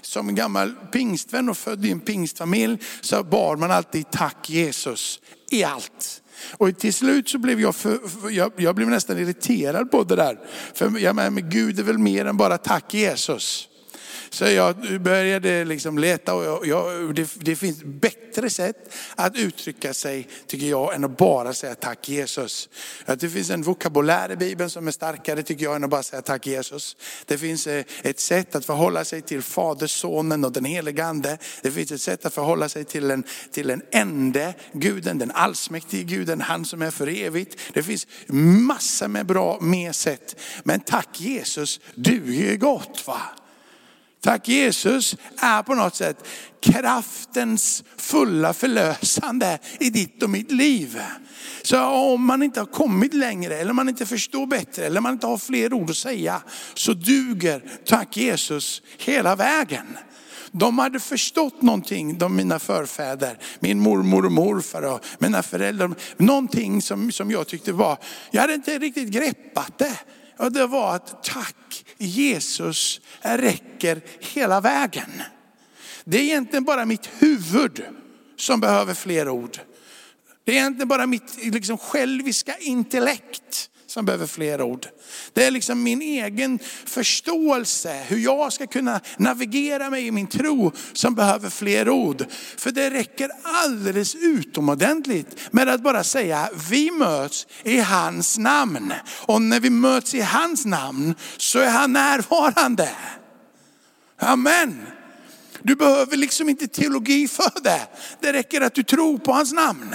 Som 0.00 0.34
gammal 0.34 0.72
pingstvän 0.92 1.48
och 1.48 1.56
född 1.56 1.84
i 1.84 1.90
en 1.90 2.00
pingstfamilj 2.00 2.78
så 3.00 3.22
bar 3.24 3.56
man 3.56 3.70
alltid 3.70 4.10
tack 4.10 4.50
Jesus 4.50 5.20
i 5.50 5.64
allt. 5.64 6.22
Och 6.56 6.78
till 6.78 6.94
slut 6.94 7.28
så 7.28 7.38
blev 7.38 7.60
jag, 7.60 7.74
för, 7.76 8.08
för, 8.08 8.30
jag, 8.30 8.52
jag, 8.56 8.74
blev 8.74 8.88
nästan 8.88 9.18
irriterad 9.18 9.90
på 9.90 10.04
det 10.04 10.16
där. 10.16 10.38
För 10.74 10.98
jag 10.98 11.16
menar, 11.16 11.30
men 11.30 11.50
Gud 11.50 11.78
är 11.78 11.82
väl 11.82 11.98
mer 11.98 12.24
än 12.24 12.36
bara 12.36 12.58
tack 12.58 12.94
Jesus. 12.94 13.68
Så 14.30 14.44
jag 14.44 15.00
började 15.00 15.64
liksom 15.64 15.98
leta 15.98 16.34
och 16.34 16.44
jag, 16.44 16.66
jag, 16.66 17.14
det, 17.14 17.30
det, 17.34 17.56
finns 17.56 17.84
bättre 17.84 18.50
sätt 18.50 18.94
att 19.14 19.36
uttrycka 19.36 19.94
sig, 19.94 20.28
tycker 20.46 20.66
jag, 20.66 20.94
än 20.94 21.04
att 21.04 21.16
bara 21.16 21.54
säga 21.54 21.74
tack 21.74 22.08
Jesus. 22.08 22.68
Att 23.04 23.20
det 23.20 23.28
finns 23.28 23.50
en 23.50 23.62
vokabulär 23.62 24.32
i 24.32 24.36
Bibeln 24.36 24.70
som 24.70 24.88
är 24.88 24.92
starkare, 24.92 25.42
tycker 25.42 25.64
jag, 25.64 25.76
än 25.76 25.84
att 25.84 25.90
bara 25.90 26.02
säga 26.02 26.22
tack 26.22 26.46
Jesus. 26.46 26.96
Det 27.26 27.38
finns 27.38 27.66
eh, 27.66 27.84
ett 28.02 28.20
sätt 28.20 28.54
att 28.54 28.64
förhålla 28.64 29.04
sig 29.04 29.22
till 29.22 29.42
Fader, 29.42 29.86
Sonen 29.86 30.44
och 30.44 30.52
den 30.52 30.64
helige 30.64 31.04
Ande. 31.04 31.38
Det 31.62 31.70
finns 31.70 31.92
ett 31.92 32.00
sätt 32.00 32.26
att 32.26 32.34
förhålla 32.34 32.68
sig 32.68 32.84
till 32.84 33.10
en, 33.10 33.24
till 33.52 33.70
en 33.70 33.82
ende, 33.92 34.54
guden, 34.72 35.18
den 35.18 35.30
allsmäktige 35.30 36.02
guden, 36.02 36.40
han 36.40 36.64
som 36.64 36.82
är 36.82 36.90
för 36.90 37.06
evigt. 37.06 37.60
Det 37.72 37.82
finns 37.82 38.06
massor 38.66 39.08
med 39.08 39.26
bra 39.26 39.58
mer 39.60 39.92
sätt. 39.92 40.36
Men 40.62 40.80
tack 40.80 41.20
Jesus 41.20 41.80
duger 41.94 42.56
gott 42.56 43.06
va. 43.06 43.20
Tack 44.20 44.48
Jesus 44.48 45.16
är 45.36 45.62
på 45.62 45.74
något 45.74 45.94
sätt 45.94 46.28
kraftens 46.60 47.84
fulla 47.96 48.52
förlösande 48.52 49.58
i 49.80 49.90
ditt 49.90 50.22
och 50.22 50.30
mitt 50.30 50.50
liv. 50.50 51.00
Så 51.62 51.80
om 51.82 52.26
man 52.26 52.42
inte 52.42 52.60
har 52.60 52.66
kommit 52.66 53.14
längre, 53.14 53.56
eller 53.56 53.72
man 53.72 53.88
inte 53.88 54.06
förstår 54.06 54.46
bättre, 54.46 54.86
eller 54.86 55.00
man 55.00 55.12
inte 55.12 55.26
har 55.26 55.38
fler 55.38 55.72
ord 55.72 55.90
att 55.90 55.96
säga, 55.96 56.42
så 56.74 56.92
duger 56.92 57.62
tack 57.84 58.16
Jesus 58.16 58.82
hela 58.98 59.36
vägen. 59.36 59.98
De 60.52 60.78
hade 60.78 61.00
förstått 61.00 61.62
någonting, 61.62 62.18
de 62.18 62.36
mina 62.36 62.58
förfäder, 62.58 63.38
min 63.60 63.80
mormor 63.80 64.26
och 64.26 64.32
morfar 64.32 64.82
och 64.82 65.04
mina 65.18 65.42
föräldrar. 65.42 65.94
Någonting 66.16 66.82
som, 66.82 67.12
som 67.12 67.30
jag 67.30 67.48
tyckte 67.48 67.72
var, 67.72 67.98
jag 68.30 68.40
hade 68.40 68.54
inte 68.54 68.78
riktigt 68.78 69.08
greppat 69.08 69.78
det. 69.78 69.98
Och 70.38 70.52
det 70.52 70.66
var 70.66 70.94
att 70.94 71.22
tack 71.24 71.56
Jesus 71.98 73.00
räcker 73.20 74.00
hela 74.20 74.60
vägen. 74.60 75.22
Det 76.04 76.18
är 76.18 76.22
egentligen 76.22 76.64
bara 76.64 76.84
mitt 76.84 77.06
huvud 77.18 77.84
som 78.36 78.60
behöver 78.60 78.94
fler 78.94 79.28
ord. 79.28 79.58
Det 80.44 80.52
är 80.52 80.56
egentligen 80.56 80.88
bara 80.88 81.06
mitt 81.06 81.44
liksom, 81.44 81.78
själviska 81.78 82.56
intellekt 82.58 83.70
som 83.98 84.04
behöver 84.04 84.26
fler 84.26 84.62
ord. 84.62 84.86
Det 85.32 85.44
är 85.44 85.50
liksom 85.50 85.82
min 85.82 86.02
egen 86.02 86.58
förståelse, 86.84 88.04
hur 88.08 88.18
jag 88.18 88.52
ska 88.52 88.66
kunna 88.66 89.00
navigera 89.16 89.90
mig 89.90 90.06
i 90.06 90.10
min 90.10 90.26
tro 90.26 90.72
som 90.92 91.14
behöver 91.14 91.50
fler 91.50 91.88
ord. 91.88 92.24
För 92.56 92.70
det 92.70 92.90
räcker 92.90 93.30
alldeles 93.42 94.14
utomordentligt 94.14 95.36
med 95.50 95.68
att 95.68 95.82
bara 95.82 96.04
säga, 96.04 96.50
vi 96.70 96.90
möts 96.90 97.46
i 97.64 97.80
hans 97.80 98.38
namn. 98.38 98.92
Och 99.26 99.42
när 99.42 99.60
vi 99.60 99.70
möts 99.70 100.14
i 100.14 100.20
hans 100.20 100.64
namn 100.64 101.14
så 101.36 101.58
är 101.58 101.70
han 101.70 101.92
närvarande. 101.92 102.88
Amen. 104.18 104.86
Du 105.62 105.76
behöver 105.76 106.16
liksom 106.16 106.48
inte 106.48 106.68
teologi 106.68 107.28
för 107.28 107.62
det. 107.62 107.80
Det 108.20 108.32
räcker 108.32 108.60
att 108.60 108.74
du 108.74 108.82
tror 108.82 109.18
på 109.18 109.32
hans 109.32 109.52
namn. 109.52 109.94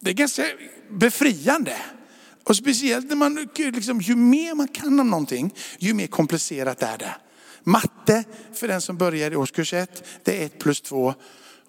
Det 0.00 0.10
är 0.10 0.14
ganska 0.14 0.44
befriande. 0.90 1.76
Och 2.44 2.56
speciellt 2.56 3.08
när 3.08 3.16
man, 3.16 3.48
liksom, 3.56 4.00
ju 4.00 4.16
mer 4.16 4.54
man 4.54 4.68
kan 4.68 5.00
om 5.00 5.10
någonting, 5.10 5.54
ju 5.78 5.94
mer 5.94 6.06
komplicerat 6.06 6.82
är 6.82 6.98
det. 6.98 7.14
Matte, 7.64 8.24
för 8.54 8.68
den 8.68 8.80
som 8.80 8.96
börjar 8.96 9.30
i 9.30 9.36
årskurs 9.36 9.74
ett, 9.74 10.04
det 10.24 10.42
är 10.42 10.46
ett 10.46 10.58
plus 10.58 10.80
två. 10.80 11.14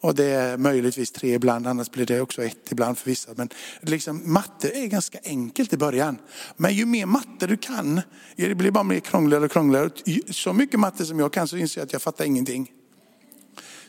Och 0.01 0.15
det 0.15 0.25
är 0.25 0.57
möjligtvis 0.57 1.11
tre 1.11 1.33
ibland, 1.33 1.67
annars 1.67 1.91
blir 1.91 2.05
det 2.05 2.21
också 2.21 2.43
ett 2.43 2.71
ibland 2.71 2.97
för 2.97 3.09
vissa. 3.09 3.31
Men 3.35 3.49
liksom, 3.81 4.33
matte 4.33 4.69
är 4.69 4.87
ganska 4.87 5.19
enkelt 5.23 5.73
i 5.73 5.77
början. 5.77 6.17
Men 6.57 6.73
ju 6.73 6.85
mer 6.85 7.05
matte 7.05 7.47
du 7.47 7.57
kan, 7.57 8.01
det 8.35 8.55
blir 8.55 8.71
bara 8.71 8.83
mer 8.83 8.99
krångligare 8.99 9.45
och 9.45 9.51
krångligare. 9.51 9.89
Så 10.29 10.53
mycket 10.53 10.79
matte 10.79 11.05
som 11.05 11.19
jag 11.19 11.33
kan 11.33 11.47
så 11.47 11.57
inser 11.57 11.81
jag 11.81 11.85
att 11.85 11.93
jag 11.93 12.01
fattar 12.01 12.25
ingenting. 12.25 12.71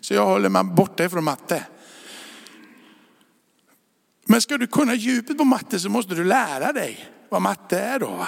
Så 0.01 0.15
jag 0.15 0.27
håller 0.27 0.49
mig 0.49 0.65
borta 0.65 1.05
ifrån 1.05 1.25
matte. 1.25 1.65
Men 4.31 4.41
ska 4.41 4.59
du 4.59 4.67
kunna 4.67 4.95
djupet 4.95 5.39
på 5.39 5.45
matte 5.45 5.81
så 5.81 5.89
måste 5.89 6.15
du 6.15 6.25
lära 6.25 6.73
dig 6.73 7.09
vad 7.29 7.43
matte 7.43 7.79
är 7.79 7.99
då. 7.99 8.27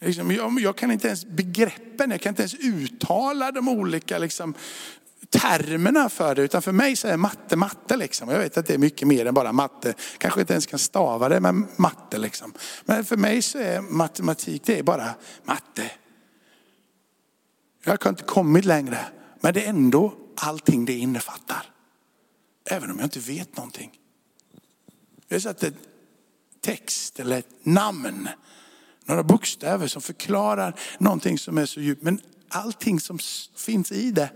Liksom, 0.00 0.58
jag, 0.60 0.76
kan 0.76 0.90
inte 0.90 1.06
ens 1.06 1.24
begreppen, 1.24 2.10
jag 2.10 2.20
kan 2.20 2.30
inte 2.30 2.42
ens 2.42 2.54
uttala 2.54 3.52
de 3.52 3.68
olika 3.68 4.18
liksom, 4.18 4.54
termerna 5.30 6.08
för 6.08 6.34
det. 6.34 6.42
Utan 6.42 6.62
för 6.62 6.72
mig 6.72 6.96
så 6.96 7.08
är 7.08 7.16
matte 7.16 7.56
matte. 7.56 7.96
Liksom. 7.96 8.28
Jag 8.28 8.38
vet 8.38 8.56
att 8.56 8.66
det 8.66 8.74
är 8.74 8.78
mycket 8.78 9.08
mer 9.08 9.26
än 9.26 9.34
bara 9.34 9.52
matte. 9.52 9.94
Kanske 10.18 10.40
inte 10.40 10.52
ens 10.52 10.66
kan 10.66 10.78
stava 10.78 11.28
det, 11.28 11.40
men 11.40 11.66
matte. 11.76 12.18
Liksom. 12.18 12.52
Men 12.84 13.04
för 13.04 13.16
mig 13.16 13.42
så 13.42 13.58
är 13.58 13.80
matematik, 13.80 14.62
det 14.64 14.78
är 14.78 14.82
bara 14.82 15.14
matte. 15.44 15.90
Jag 17.84 18.04
har 18.04 18.10
inte 18.10 18.24
kommit 18.24 18.64
längre, 18.64 18.98
men 19.40 19.54
det 19.54 19.64
är 19.64 19.68
ändå 19.68 20.14
allting 20.36 20.84
det 20.84 20.92
innefattar. 20.92 21.62
Även 22.70 22.90
om 22.90 22.98
jag 22.98 23.06
inte 23.06 23.20
vet 23.20 23.56
någonting. 23.56 23.98
Vi 25.28 25.34
har 25.34 25.40
satt 25.40 25.62
en 25.62 25.76
text 26.60 27.20
eller 27.20 27.38
ett 27.38 27.66
namn, 27.66 28.28
några 29.04 29.22
bokstäver 29.22 29.86
som 29.86 30.02
förklarar 30.02 30.80
någonting 30.98 31.38
som 31.38 31.58
är 31.58 31.66
så 31.66 31.80
djupt. 31.80 32.02
Men 32.02 32.20
allting 32.48 33.00
som 33.00 33.18
finns 33.56 33.92
i 33.92 34.10
det 34.10 34.30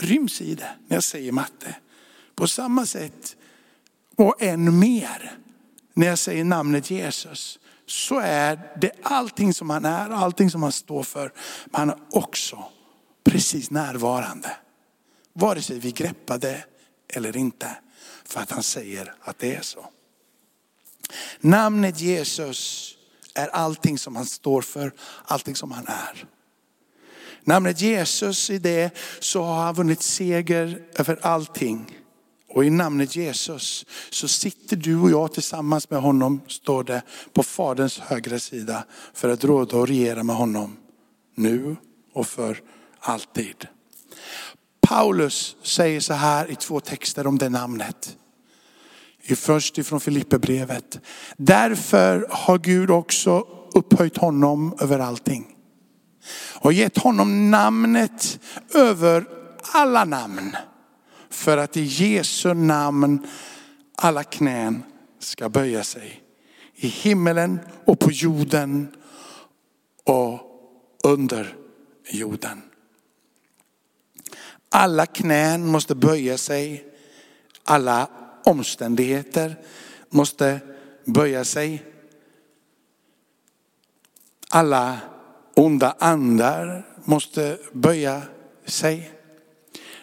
ryms 0.00 0.40
i 0.40 0.54
det 0.54 0.70
när 0.88 0.96
jag 0.96 1.04
säger 1.04 1.32
matte. 1.32 1.76
På 2.34 2.48
samma 2.48 2.86
sätt 2.86 3.36
och 4.16 4.42
än 4.42 4.78
mer 4.78 5.38
när 5.94 6.06
jag 6.06 6.18
säger 6.18 6.44
namnet 6.44 6.90
Jesus 6.90 7.58
så 7.86 8.18
är 8.20 8.78
det 8.80 8.90
allting 9.02 9.54
som 9.54 9.70
han 9.70 9.84
är, 9.84 10.10
allting 10.10 10.50
som 10.50 10.62
han 10.62 10.72
står 10.72 11.02
för. 11.02 11.32
Men 11.64 11.80
han 11.80 11.90
är 11.90 11.98
också 12.10 12.64
precis 13.24 13.70
närvarande. 13.70 14.56
Vare 15.32 15.62
sig 15.62 15.78
vi 15.78 15.92
greppar 15.92 16.38
det 16.38 16.64
eller 17.08 17.36
inte. 17.36 17.76
För 18.24 18.40
att 18.40 18.50
han 18.50 18.62
säger 18.62 19.14
att 19.20 19.38
det 19.38 19.54
är 19.54 19.62
så. 19.62 19.90
Namnet 21.40 22.00
Jesus 22.00 22.90
är 23.34 23.48
allting 23.48 23.98
som 23.98 24.16
han 24.16 24.26
står 24.26 24.62
för, 24.62 24.92
allting 25.24 25.56
som 25.56 25.72
han 25.72 25.86
är. 25.86 26.26
Namnet 27.44 27.80
Jesus, 27.80 28.50
i 28.50 28.58
det 28.58 28.90
så 29.20 29.42
har 29.42 29.62
han 29.62 29.74
vunnit 29.74 30.02
seger 30.02 30.82
över 30.94 31.18
allting. 31.22 31.98
Och 32.50 32.64
i 32.64 32.70
namnet 32.70 33.16
Jesus 33.16 33.86
så 34.10 34.28
sitter 34.28 34.76
du 34.76 34.96
och 34.96 35.10
jag 35.10 35.32
tillsammans 35.32 35.90
med 35.90 36.00
honom, 36.00 36.40
står 36.48 36.84
det, 36.84 37.02
på 37.32 37.42
Faderns 37.42 37.98
högra 37.98 38.38
sida 38.38 38.84
för 39.14 39.28
att 39.28 39.44
råda 39.44 39.76
och 39.76 39.88
regera 39.88 40.22
med 40.22 40.36
honom. 40.36 40.76
Nu 41.34 41.76
och 42.12 42.26
för 42.26 42.62
alltid. 43.00 43.66
Paulus 44.80 45.56
säger 45.62 46.00
så 46.00 46.14
här 46.14 46.50
i 46.50 46.56
två 46.56 46.80
texter 46.80 47.26
om 47.26 47.38
det 47.38 47.48
namnet. 47.48 48.16
Först 49.28 49.78
ifrån 49.78 50.00
Filipperbrevet. 50.00 51.00
Därför 51.36 52.26
har 52.30 52.58
Gud 52.58 52.90
också 52.90 53.46
upphöjt 53.74 54.16
honom 54.16 54.76
över 54.80 54.98
allting. 54.98 55.56
Och 56.54 56.72
gett 56.72 56.98
honom 56.98 57.50
namnet 57.50 58.40
över 58.74 59.26
alla 59.72 60.04
namn. 60.04 60.56
För 61.30 61.56
att 61.56 61.76
i 61.76 61.82
Jesu 61.82 62.54
namn 62.54 63.26
alla 63.96 64.24
knän 64.24 64.82
ska 65.18 65.48
böja 65.48 65.84
sig. 65.84 66.22
I 66.74 66.88
himmelen 66.88 67.60
och 67.84 67.98
på 67.98 68.10
jorden 68.10 68.94
och 70.04 70.40
under 71.04 71.56
jorden. 72.10 72.62
Alla 74.68 75.06
knän 75.06 75.66
måste 75.66 75.94
böja 75.94 76.38
sig. 76.38 76.84
Alla 77.64 78.08
omständigheter 78.44 79.56
måste 80.10 80.60
böja 81.04 81.44
sig. 81.44 81.84
Alla 84.48 84.98
onda 85.54 85.96
andar 85.98 86.86
måste 87.04 87.58
böja 87.72 88.22
sig. 88.66 89.10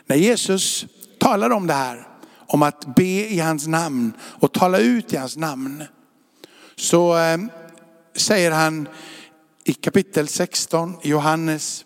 När 0.06 0.16
Jesus 0.16 0.86
talar 1.20 1.50
om 1.50 1.68
det 1.68 1.74
här, 1.74 2.08
om 2.48 2.64
att 2.64 2.96
be 2.96 3.28
i 3.28 3.40
hans 3.40 3.68
namn 3.68 4.14
och 4.22 4.54
tala 4.54 4.80
ut 4.80 5.14
i 5.14 5.18
hans 5.18 5.38
namn, 5.38 5.84
så 6.76 7.18
eh, 7.18 7.38
säger 8.16 8.52
han 8.52 8.88
i 9.64 9.74
kapitel 9.74 10.28
16 10.28 10.98
i 11.02 11.10
Johannes 11.10 11.86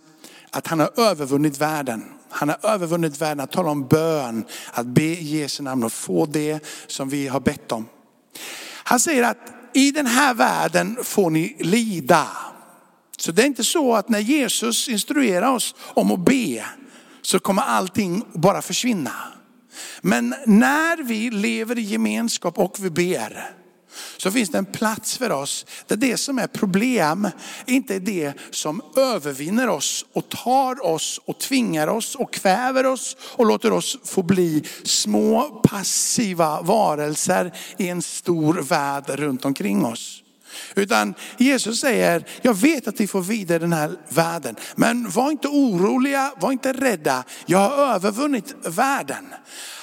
att 0.49 0.67
han 0.67 0.79
har 0.79 0.99
övervunnit 0.99 1.57
världen. 1.57 2.14
Han 2.35 2.49
har 2.49 2.57
övervunnit 2.63 3.21
världen 3.21 3.39
att 3.39 3.51
tala 3.51 3.69
om 3.69 3.87
bön, 3.87 4.45
att 4.71 4.85
be 4.85 5.03
i 5.03 5.37
Jesu 5.37 5.63
namn 5.63 5.83
och 5.83 5.93
få 5.93 6.25
det 6.25 6.65
som 6.87 7.09
vi 7.09 7.27
har 7.27 7.39
bett 7.39 7.71
om. 7.71 7.87
Han 8.83 8.99
säger 8.99 9.23
att 9.23 9.37
i 9.73 9.91
den 9.91 10.05
här 10.05 10.33
världen 10.33 10.97
får 11.03 11.29
ni 11.29 11.55
lida. 11.59 12.27
Så 13.17 13.31
det 13.31 13.41
är 13.41 13.45
inte 13.45 13.63
så 13.63 13.95
att 13.95 14.09
när 14.09 14.19
Jesus 14.19 14.87
instruerar 14.87 15.51
oss 15.51 15.75
om 15.79 16.11
att 16.11 16.25
be 16.25 16.65
så 17.21 17.39
kommer 17.39 17.61
allting 17.61 18.23
bara 18.33 18.61
försvinna. 18.61 19.13
Men 20.01 20.35
när 20.45 21.03
vi 21.03 21.29
lever 21.29 21.79
i 21.79 21.81
gemenskap 21.81 22.59
och 22.59 22.77
vi 22.79 22.89
ber 22.89 23.55
så 24.17 24.31
finns 24.31 24.49
det 24.49 24.57
en 24.57 24.65
plats 24.65 25.17
för 25.17 25.31
oss 25.31 25.65
där 25.87 25.95
det 25.95 26.17
som 26.17 26.39
är 26.39 26.47
problem 26.47 27.29
inte 27.65 27.95
är 27.95 27.99
det 27.99 28.33
som 28.51 28.81
övervinner 28.97 29.69
oss 29.69 30.05
och 30.13 30.29
tar 30.29 30.85
oss 30.85 31.19
och 31.25 31.39
tvingar 31.39 31.87
oss 31.87 32.15
och 32.15 32.33
kväver 32.33 32.85
oss 32.85 33.17
och 33.19 33.45
låter 33.45 33.71
oss 33.71 33.97
få 34.03 34.23
bli 34.23 34.63
små 34.83 35.61
passiva 35.63 36.61
varelser 36.61 37.53
i 37.77 37.89
en 37.89 38.01
stor 38.01 38.53
värld 38.53 39.09
runt 39.09 39.45
omkring 39.45 39.85
oss. 39.85 40.21
Utan 40.75 41.13
Jesus 41.37 41.79
säger, 41.79 42.25
jag 42.41 42.53
vet 42.53 42.87
att 42.87 42.99
ni 42.99 43.07
får 43.07 43.21
vidare 43.21 43.59
den 43.59 43.73
här 43.73 43.91
världen. 44.09 44.55
Men 44.75 45.09
var 45.09 45.31
inte 45.31 45.47
oroliga, 45.47 46.31
var 46.39 46.51
inte 46.51 46.73
rädda. 46.73 47.23
Jag 47.45 47.59
har 47.59 47.77
övervunnit 47.95 48.55
världen. 48.63 49.25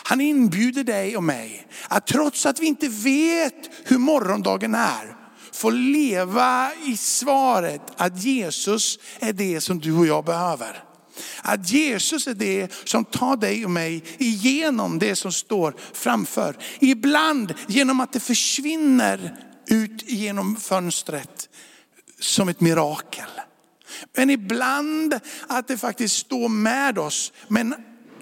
Han 0.05 0.21
inbjuder 0.21 0.85
dig 0.85 1.17
och 1.17 1.23
mig 1.23 1.67
att 1.89 2.07
trots 2.07 2.47
att 2.47 2.61
vi 2.61 2.67
inte 2.67 2.89
vet 2.89 3.71
hur 3.85 3.99
morgondagen 3.99 4.75
är, 4.75 5.17
få 5.53 5.71
leva 5.71 6.71
i 6.87 6.97
svaret 6.97 7.83
att 7.97 8.23
Jesus 8.23 8.99
är 9.21 9.33
det 9.33 9.61
som 9.61 9.81
du 9.81 9.93
och 9.93 10.07
jag 10.07 10.25
behöver. 10.25 10.85
Att 11.43 11.73
Jesus 11.73 12.27
är 12.27 12.35
det 12.35 12.73
som 12.85 13.05
tar 13.05 13.37
dig 13.37 13.65
och 13.65 13.71
mig 13.71 14.05
igenom 14.19 14.99
det 14.99 15.17
som 15.17 15.33
står 15.33 15.75
framför. 15.93 16.57
Ibland 16.81 17.55
genom 17.69 18.01
att 18.01 18.13
det 18.13 18.21
försvinner 18.21 19.37
ut 19.67 20.11
genom 20.11 20.57
fönstret 20.57 21.49
som 22.21 22.49
ett 22.49 22.61
mirakel. 22.61 23.29
Men 24.17 24.31
ibland 24.31 25.21
att 25.49 25.69
det 25.69 25.79
faktiskt 25.79 26.17
står 26.17 26.49
med 26.49 26.99
oss. 26.99 27.33
Men 27.49 27.75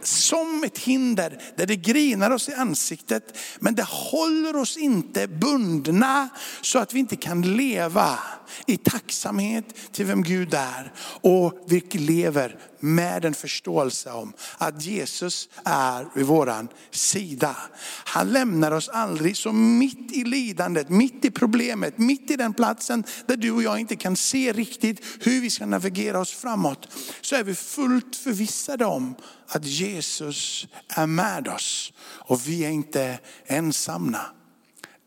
som 0.03 0.65
ett 0.65 0.79
hinder 0.79 1.43
där 1.57 1.67
det 1.67 1.77
grinar 1.77 2.31
oss 2.31 2.49
i 2.49 2.55
ansiktet. 2.55 3.39
Men 3.59 3.75
det 3.75 3.87
håller 3.89 4.57
oss 4.57 4.77
inte 4.77 5.29
bundna 5.29 6.29
så 6.61 6.79
att 6.79 6.95
vi 6.95 6.99
inte 6.99 7.17
kan 7.17 7.57
leva 7.57 8.19
i 8.67 8.77
tacksamhet 8.77 9.65
till 9.93 10.07
vem 10.07 10.23
Gud 10.23 10.55
är. 10.55 10.93
Och 11.21 11.65
vi 11.67 11.81
lever 11.81 12.59
med 12.81 13.25
en 13.25 13.35
förståelse 13.35 14.11
om 14.11 14.33
att 14.59 14.83
Jesus 14.83 15.49
är 15.65 16.07
vid 16.15 16.27
våran 16.27 16.69
sida. 16.91 17.57
Han 18.05 18.33
lämnar 18.33 18.73
oss 18.73 18.89
aldrig 18.89 19.37
så 19.37 19.53
mitt 19.53 20.13
i 20.13 20.25
lidandet, 20.25 20.89
mitt 20.89 21.25
i 21.25 21.31
problemet, 21.31 21.99
mitt 21.99 22.31
i 22.31 22.37
den 22.37 22.55
platsen 22.55 23.05
där 23.27 23.37
du 23.37 23.51
och 23.51 23.63
jag 23.63 23.79
inte 23.79 23.97
kan 23.97 24.17
se 24.17 24.53
riktigt 24.53 25.05
hur 25.21 25.41
vi 25.41 25.51
ska 25.51 25.67
navigera 25.67 26.21
oss 26.21 26.33
framåt. 26.33 26.89
Så 27.21 27.37
är 27.37 27.45
vi 27.45 27.55
fullt 27.55 28.17
förvissade 28.17 28.85
om 28.85 29.15
att 29.47 29.65
Jesus 29.65 30.67
är 30.89 31.07
med 31.07 31.49
oss 31.49 31.93
och 32.03 32.49
vi 32.49 32.65
är 32.65 32.71
inte 32.71 33.19
ensamma. 33.47 34.21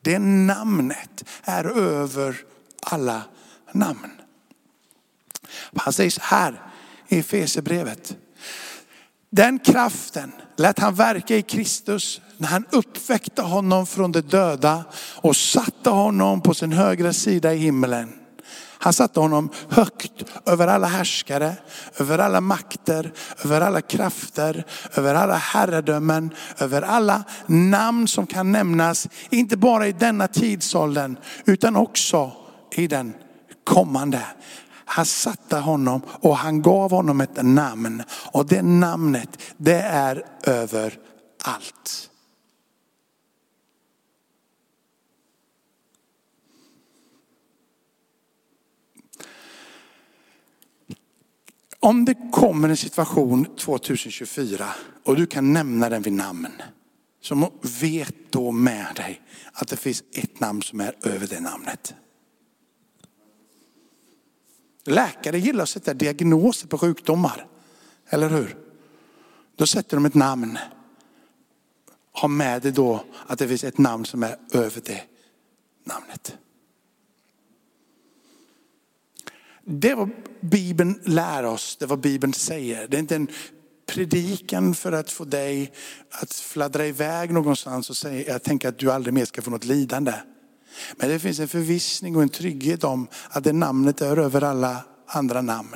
Det 0.02 0.20
namnet 0.20 1.24
är 1.44 1.66
över 1.66 2.38
alla 2.84 3.22
namn. 3.72 4.12
Han 5.76 5.94
säger 5.94 6.10
så 6.10 6.22
här 6.24 6.62
i 7.08 7.20
Efesierbrevet. 7.20 8.18
Den 9.30 9.60
kraften 9.60 10.32
lät 10.58 10.80
han 10.80 10.96
verka 10.96 11.36
i 11.36 11.42
Kristus 11.42 12.22
när 12.38 12.48
han 12.48 12.66
uppväckte 12.70 13.42
honom 13.42 13.86
från 13.86 14.12
de 14.12 14.22
döda 14.22 14.84
och 15.16 15.36
satte 15.36 15.90
honom 15.90 16.42
på 16.42 16.54
sin 16.54 16.72
högra 16.72 17.14
sida 17.14 17.54
i 17.54 17.58
himlen. 17.58 18.14
Han 18.84 18.94
satte 18.94 19.20
honom 19.20 19.50
högt 19.70 20.24
över 20.46 20.68
alla 20.68 20.88
härskare, 20.88 21.56
över 21.98 22.20
alla 22.20 22.42
makter, 22.42 23.14
över 23.44 23.62
alla 23.62 23.82
krafter, 23.82 24.66
över 24.94 25.16
alla 25.16 25.36
herradömen, 25.36 26.34
över 26.58 26.82
alla 26.82 27.24
namn 27.46 28.08
som 28.08 28.28
kan 28.28 28.52
nämnas, 28.52 29.08
inte 29.30 29.58
bara 29.58 29.88
i 29.88 29.92
denna 29.92 30.28
tidsåldern 30.28 31.18
utan 31.46 31.76
också 31.76 32.32
i 32.74 32.88
den 32.88 33.14
kommande. 33.64 34.22
Han 34.86 35.06
satte 35.06 35.58
honom 35.58 36.02
och 36.08 36.38
han 36.38 36.62
gav 36.62 36.92
honom 36.92 37.22
ett 37.22 37.44
namn. 37.44 38.04
Och 38.32 38.46
det 38.46 38.62
namnet, 38.62 39.38
det 39.58 39.82
är 39.82 40.26
över 40.44 41.00
allt. 41.44 42.10
Om 51.80 52.06
det 52.06 52.16
kommer 52.32 52.70
en 52.70 52.78
situation 52.78 53.46
2024 53.46 54.66
och 55.04 55.16
du 55.16 55.26
kan 55.26 55.54
nämna 55.54 55.90
den 55.90 56.02
vid 56.02 56.14
namn. 56.14 56.48
Så 57.22 57.52
vet 57.82 58.16
då 58.30 58.52
med 58.52 58.88
dig 58.96 59.22
att 59.54 59.68
det 59.68 59.78
finns 59.78 60.04
ett 60.14 60.40
namn 60.40 60.62
som 60.62 60.80
är 60.80 60.96
över 61.04 61.28
det 61.28 61.40
namnet. 61.40 61.94
Läkare 64.84 65.40
gillar 65.40 65.64
att 65.64 65.70
sätta 65.70 65.94
diagnoser 65.94 66.68
på 66.68 66.78
sjukdomar. 66.78 67.48
Eller 68.10 68.30
hur? 68.30 68.58
Då 69.56 69.68
sätter 69.68 69.98
de 69.98 70.06
ett 70.06 70.14
namn. 70.14 70.58
Ha 72.12 72.28
med 72.28 72.62
det 72.62 72.72
då 72.72 73.04
att 73.28 73.40
det 73.40 73.48
finns 73.48 73.64
ett 73.64 73.78
namn 73.78 74.06
som 74.06 74.24
är 74.24 74.38
över 74.52 74.82
det 74.86 75.04
namnet. 75.84 76.38
Det 79.66 79.90
är 79.90 79.96
vad 79.96 80.10
Bibeln 80.42 81.00
lär 81.04 81.44
oss, 81.44 81.76
det 81.76 81.86
är 81.86 81.88
vad 81.88 82.00
Bibeln 82.00 82.34
säger. 82.34 82.88
Det 82.88 82.98
är 82.98 83.00
inte 83.00 83.16
en 83.16 83.28
predikan 83.86 84.76
för 84.76 84.92
att 84.92 85.12
få 85.12 85.26
dig 85.26 85.72
att 86.10 86.34
fladdra 86.34 86.88
iväg 86.88 87.32
någonstans 87.32 87.90
och 87.90 87.98
säga, 87.98 88.34
jag 88.34 88.44
tänker 88.44 88.70
att 88.70 88.78
du 88.78 88.92
aldrig 88.92 89.14
mer 89.14 89.26
ska 89.26 89.42
få 89.42 89.50
något 89.50 89.66
lidande. 89.66 90.14
Men 90.96 91.10
det 91.10 91.20
finns 91.20 91.40
en 91.40 91.48
förvissning 91.48 92.16
och 92.16 92.22
en 92.22 92.30
trygghet 92.30 92.84
om 92.84 93.08
att 93.30 93.44
det 93.44 93.54
namnet 93.54 94.02
är 94.02 94.18
över 94.18 94.44
alla 94.44 94.84
andra 95.08 95.42
namn. 95.42 95.76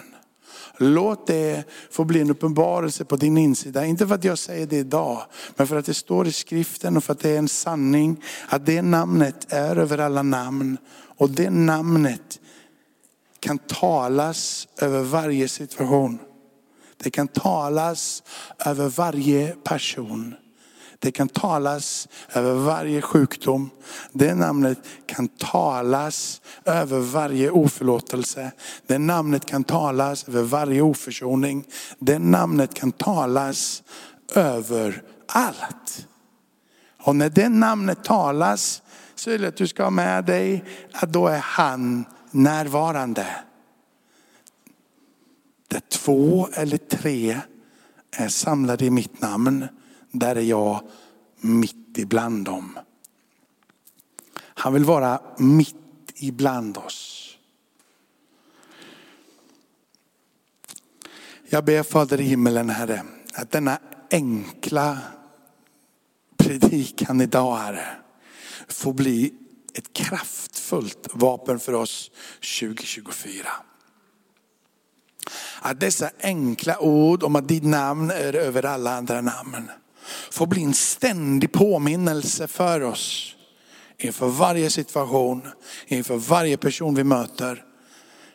Låt 0.78 1.28
det 1.28 1.64
få 1.92 2.04
bli 2.04 2.22
en 2.22 2.30
uppenbarelse 2.30 3.06
på 3.06 3.16
din 3.16 3.38
insida. 3.38 3.86
Inte 3.86 4.08
för 4.08 4.16
att 4.16 4.24
jag 4.24 4.38
säger 4.38 4.68
det 4.68 4.78
idag, 4.78 5.22
men 5.56 5.68
för 5.68 5.76
att 5.76 5.86
det 5.86 5.94
står 5.94 6.28
i 6.28 6.32
skriften 6.32 6.98
och 6.98 7.04
för 7.04 7.14
att 7.14 7.20
det 7.20 7.30
är 7.30 7.38
en 7.38 7.48
sanning. 7.48 8.24
Att 8.50 8.66
det 8.66 8.82
namnet 8.82 9.54
är 9.54 9.76
över 9.76 9.98
alla 9.98 10.24
namn. 10.24 10.78
Och 11.18 11.30
det 11.30 11.50
namnet 11.50 12.40
kan 13.40 13.58
talas 13.58 14.68
över 14.78 15.02
varje 15.02 15.48
situation. 15.48 16.20
Det 16.98 17.10
kan 17.10 17.28
talas 17.28 18.24
över 18.66 18.90
varje 18.90 19.56
person. 19.64 20.36
Det 21.00 21.12
kan 21.12 21.28
talas 21.28 22.08
över 22.34 22.54
varje 22.54 23.02
sjukdom. 23.02 23.70
Det 24.12 24.36
namnet 24.36 24.80
kan 25.06 25.28
talas 25.28 26.42
över 26.66 27.00
varje 27.00 27.50
oförlåtelse. 27.50 28.52
Det 28.88 28.98
namnet 28.98 29.46
kan 29.46 29.64
talas 29.64 30.28
över 30.28 30.44
varje 30.44 30.82
oförsoning. 30.82 31.66
Det 32.00 32.20
namnet 32.20 32.74
kan 32.74 32.92
talas 32.92 33.84
över 34.34 35.04
allt. 35.28 36.08
Och 37.04 37.16
när 37.16 37.30
det 37.30 37.50
namnet 37.50 38.04
talas 38.04 38.82
så 39.16 39.32
är 39.32 39.40
det 39.40 39.48
att 39.48 39.58
du 39.58 39.68
ska 39.68 39.84
ha 39.84 39.90
med 39.90 40.26
dig 40.26 40.64
att 40.94 41.14
då 41.14 41.28
är 41.28 41.40
han 41.40 42.06
närvarande. 42.32 43.26
Där 45.68 45.80
två 45.80 46.50
eller 46.54 46.78
tre 46.78 47.40
är 48.12 48.28
samlade 48.28 48.86
i 48.86 48.90
mitt 48.90 49.22
namn 49.22 49.68
där 50.12 50.36
är 50.36 50.41
jag 50.41 50.82
mitt 51.41 51.98
ibland 51.98 52.46
dem. 52.46 52.80
Han 54.39 54.74
vill 54.74 54.86
vara 54.86 55.22
mitt 55.38 55.76
ibland 56.15 56.78
oss. 56.78 57.24
Jag 61.50 61.65
ber 61.65 61.84
Fader 61.84 62.22
i 62.22 62.24
himmelen 62.24 62.70
Herre, 62.70 63.04
att 63.34 63.52
denna 63.52 63.80
enkla 64.12 64.98
predikan 66.38 67.22
idag 67.22 67.58
Herre, 67.58 67.88
får 68.67 68.93
bli 68.93 69.34
ett 69.74 69.93
kraftfullt 69.93 71.08
vapen 71.13 71.60
för 71.60 71.74
oss 71.74 72.12
2024. 72.60 73.48
Att 75.62 75.80
dessa 75.80 76.10
enkla 76.20 76.80
ord 76.80 77.24
om 77.24 77.36
att 77.36 77.48
ditt 77.48 77.63
namn 77.63 78.12
är 78.12 78.36
över 78.36 78.65
alla 78.65 78.98
andra 78.98 79.22
namn 79.22 79.70
får 80.32 80.48
bli 80.48 80.63
en 80.63 80.74
ständig 80.74 81.52
påminnelse 81.52 82.48
för 82.48 82.82
oss 82.82 83.36
inför 83.98 84.28
varje 84.28 84.70
situation, 84.70 85.41
inför 85.88 86.17
varje 86.17 86.58
person 86.58 86.96
vi 86.96 87.04
möter, 87.04 87.63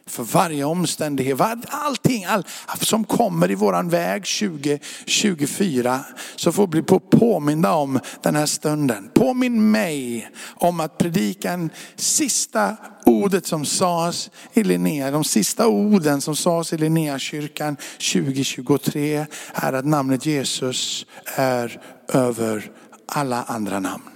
för 0.06 0.22
varje 0.22 0.64
omständighet, 0.64 1.40
allting 1.68 2.24
all, 2.24 2.46
som 2.80 3.04
kommer 3.04 3.50
i 3.50 3.54
våran 3.54 3.88
väg 3.88 4.24
2024 4.24 6.04
så 6.36 6.52
får 6.52 6.66
vi 6.66 6.82
bli 6.82 6.98
påminna 7.10 7.74
om 7.74 8.00
den 8.22 8.36
här 8.36 8.46
stunden. 8.46 9.10
Påminn 9.14 9.70
mig 9.70 10.28
om 10.54 10.80
att 10.80 10.98
predikan, 10.98 11.70
sista 11.96 12.76
ordet 13.06 13.46
som 13.46 13.64
sades 13.64 14.30
i 14.52 14.64
Linnea, 14.64 15.10
de 15.10 15.24
sista 15.24 15.66
orden 15.66 16.20
som 16.20 16.36
sades 16.36 16.72
i 16.72 16.78
Linnéakyrkan 16.78 17.76
2023 18.12 19.26
är 19.54 19.72
att 19.72 19.84
namnet 19.84 20.26
Jesus 20.26 21.06
är 21.36 21.80
över 22.08 22.70
alla 23.06 23.42
andra 23.42 23.80
namn. 23.80 24.10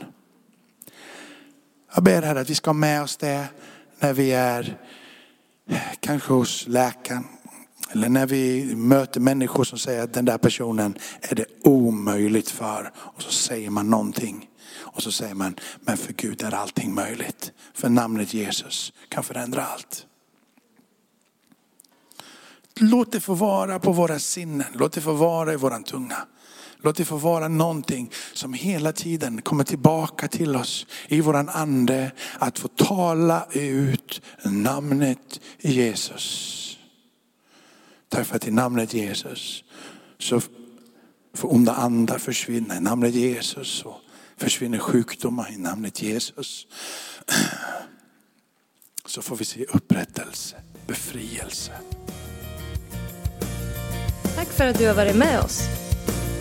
Jag 1.95 2.05
ber 2.05 2.23
här 2.23 2.37
att 2.37 2.51
vi 2.51 2.55
ska 2.55 2.69
ha 2.69 2.75
med 2.75 3.03
oss 3.03 3.17
det 3.17 3.45
när 4.01 4.13
vi 4.13 4.33
är 4.33 4.79
kanske 6.01 6.33
hos 6.33 6.67
läkaren. 6.67 7.25
Eller 7.91 8.09
när 8.09 8.27
vi 8.27 8.75
möter 8.77 9.21
människor 9.21 9.65
som 9.65 9.79
säger 9.79 10.03
att 10.03 10.15
den 10.15 10.25
där 10.25 10.39
personen 10.39 10.99
är 11.21 11.35
det 11.35 11.45
omöjligt 11.63 12.51
för. 12.51 12.93
Och 12.97 13.23
så 13.23 13.33
säger 13.33 13.71
man 13.71 13.91
någonting. 13.91 14.49
Och 14.77 15.03
så 15.03 15.13
säger 15.13 15.35
man, 15.35 15.55
men 15.81 15.97
för 15.97 16.13
Gud 16.13 16.43
är 16.43 16.55
allting 16.55 16.95
möjligt. 16.95 17.53
För 17.75 17.89
namnet 17.89 18.35
Jesus 18.35 18.93
kan 19.09 19.25
förändra 19.25 19.67
allt. 19.67 20.07
Låt 22.81 23.13
det 23.13 23.21
få 23.21 23.35
vara 23.35 23.79
på 23.79 23.93
våra 23.93 24.19
sinnen, 24.19 24.67
låt 24.75 24.93
det 24.93 25.01
få 25.01 25.13
vara 25.13 25.53
i 25.53 25.57
våran 25.57 25.85
tunga. 25.85 26.27
Låt 26.87 26.97
det 26.97 27.05
få 27.05 27.17
vara 27.17 27.49
någonting 27.49 28.11
som 28.33 28.55
hela 28.55 28.93
tiden 28.93 29.43
kommer 29.43 29.65
tillbaka 29.65 30.29
till 30.29 30.57
oss 30.57 30.87
i 31.09 31.21
våran 31.21 31.49
ande. 31.49 32.13
Att 32.39 32.59
få 32.59 32.69
tala 32.69 33.47
ut 33.53 34.23
namnet 34.45 35.41
Jesus. 35.59 36.79
Tack 38.09 38.27
för 38.27 38.37
att 38.37 38.47
i 38.47 38.51
namnet 38.51 38.95
Jesus 38.95 39.65
så 40.19 40.41
får 41.35 41.55
onda 41.55 41.73
andar 41.73 42.19
försvinna. 42.19 42.77
I 42.77 42.81
namnet 42.81 43.15
Jesus 43.15 43.69
så 43.69 43.97
försvinner 44.37 44.79
sjukdomar. 44.79 45.53
I 45.53 45.57
namnet 45.57 46.03
Jesus 46.03 46.67
så 49.07 49.23
får 49.23 49.37
vi 49.37 49.45
se 49.45 49.65
upprättelse, 49.65 50.57
befrielse. 50.87 51.73
Tack 54.37 54.49
för 54.49 54.67
att 54.67 54.79
du 54.79 54.87
har 54.87 54.95
varit 54.95 55.17
med 55.17 55.41
oss. 55.41 55.86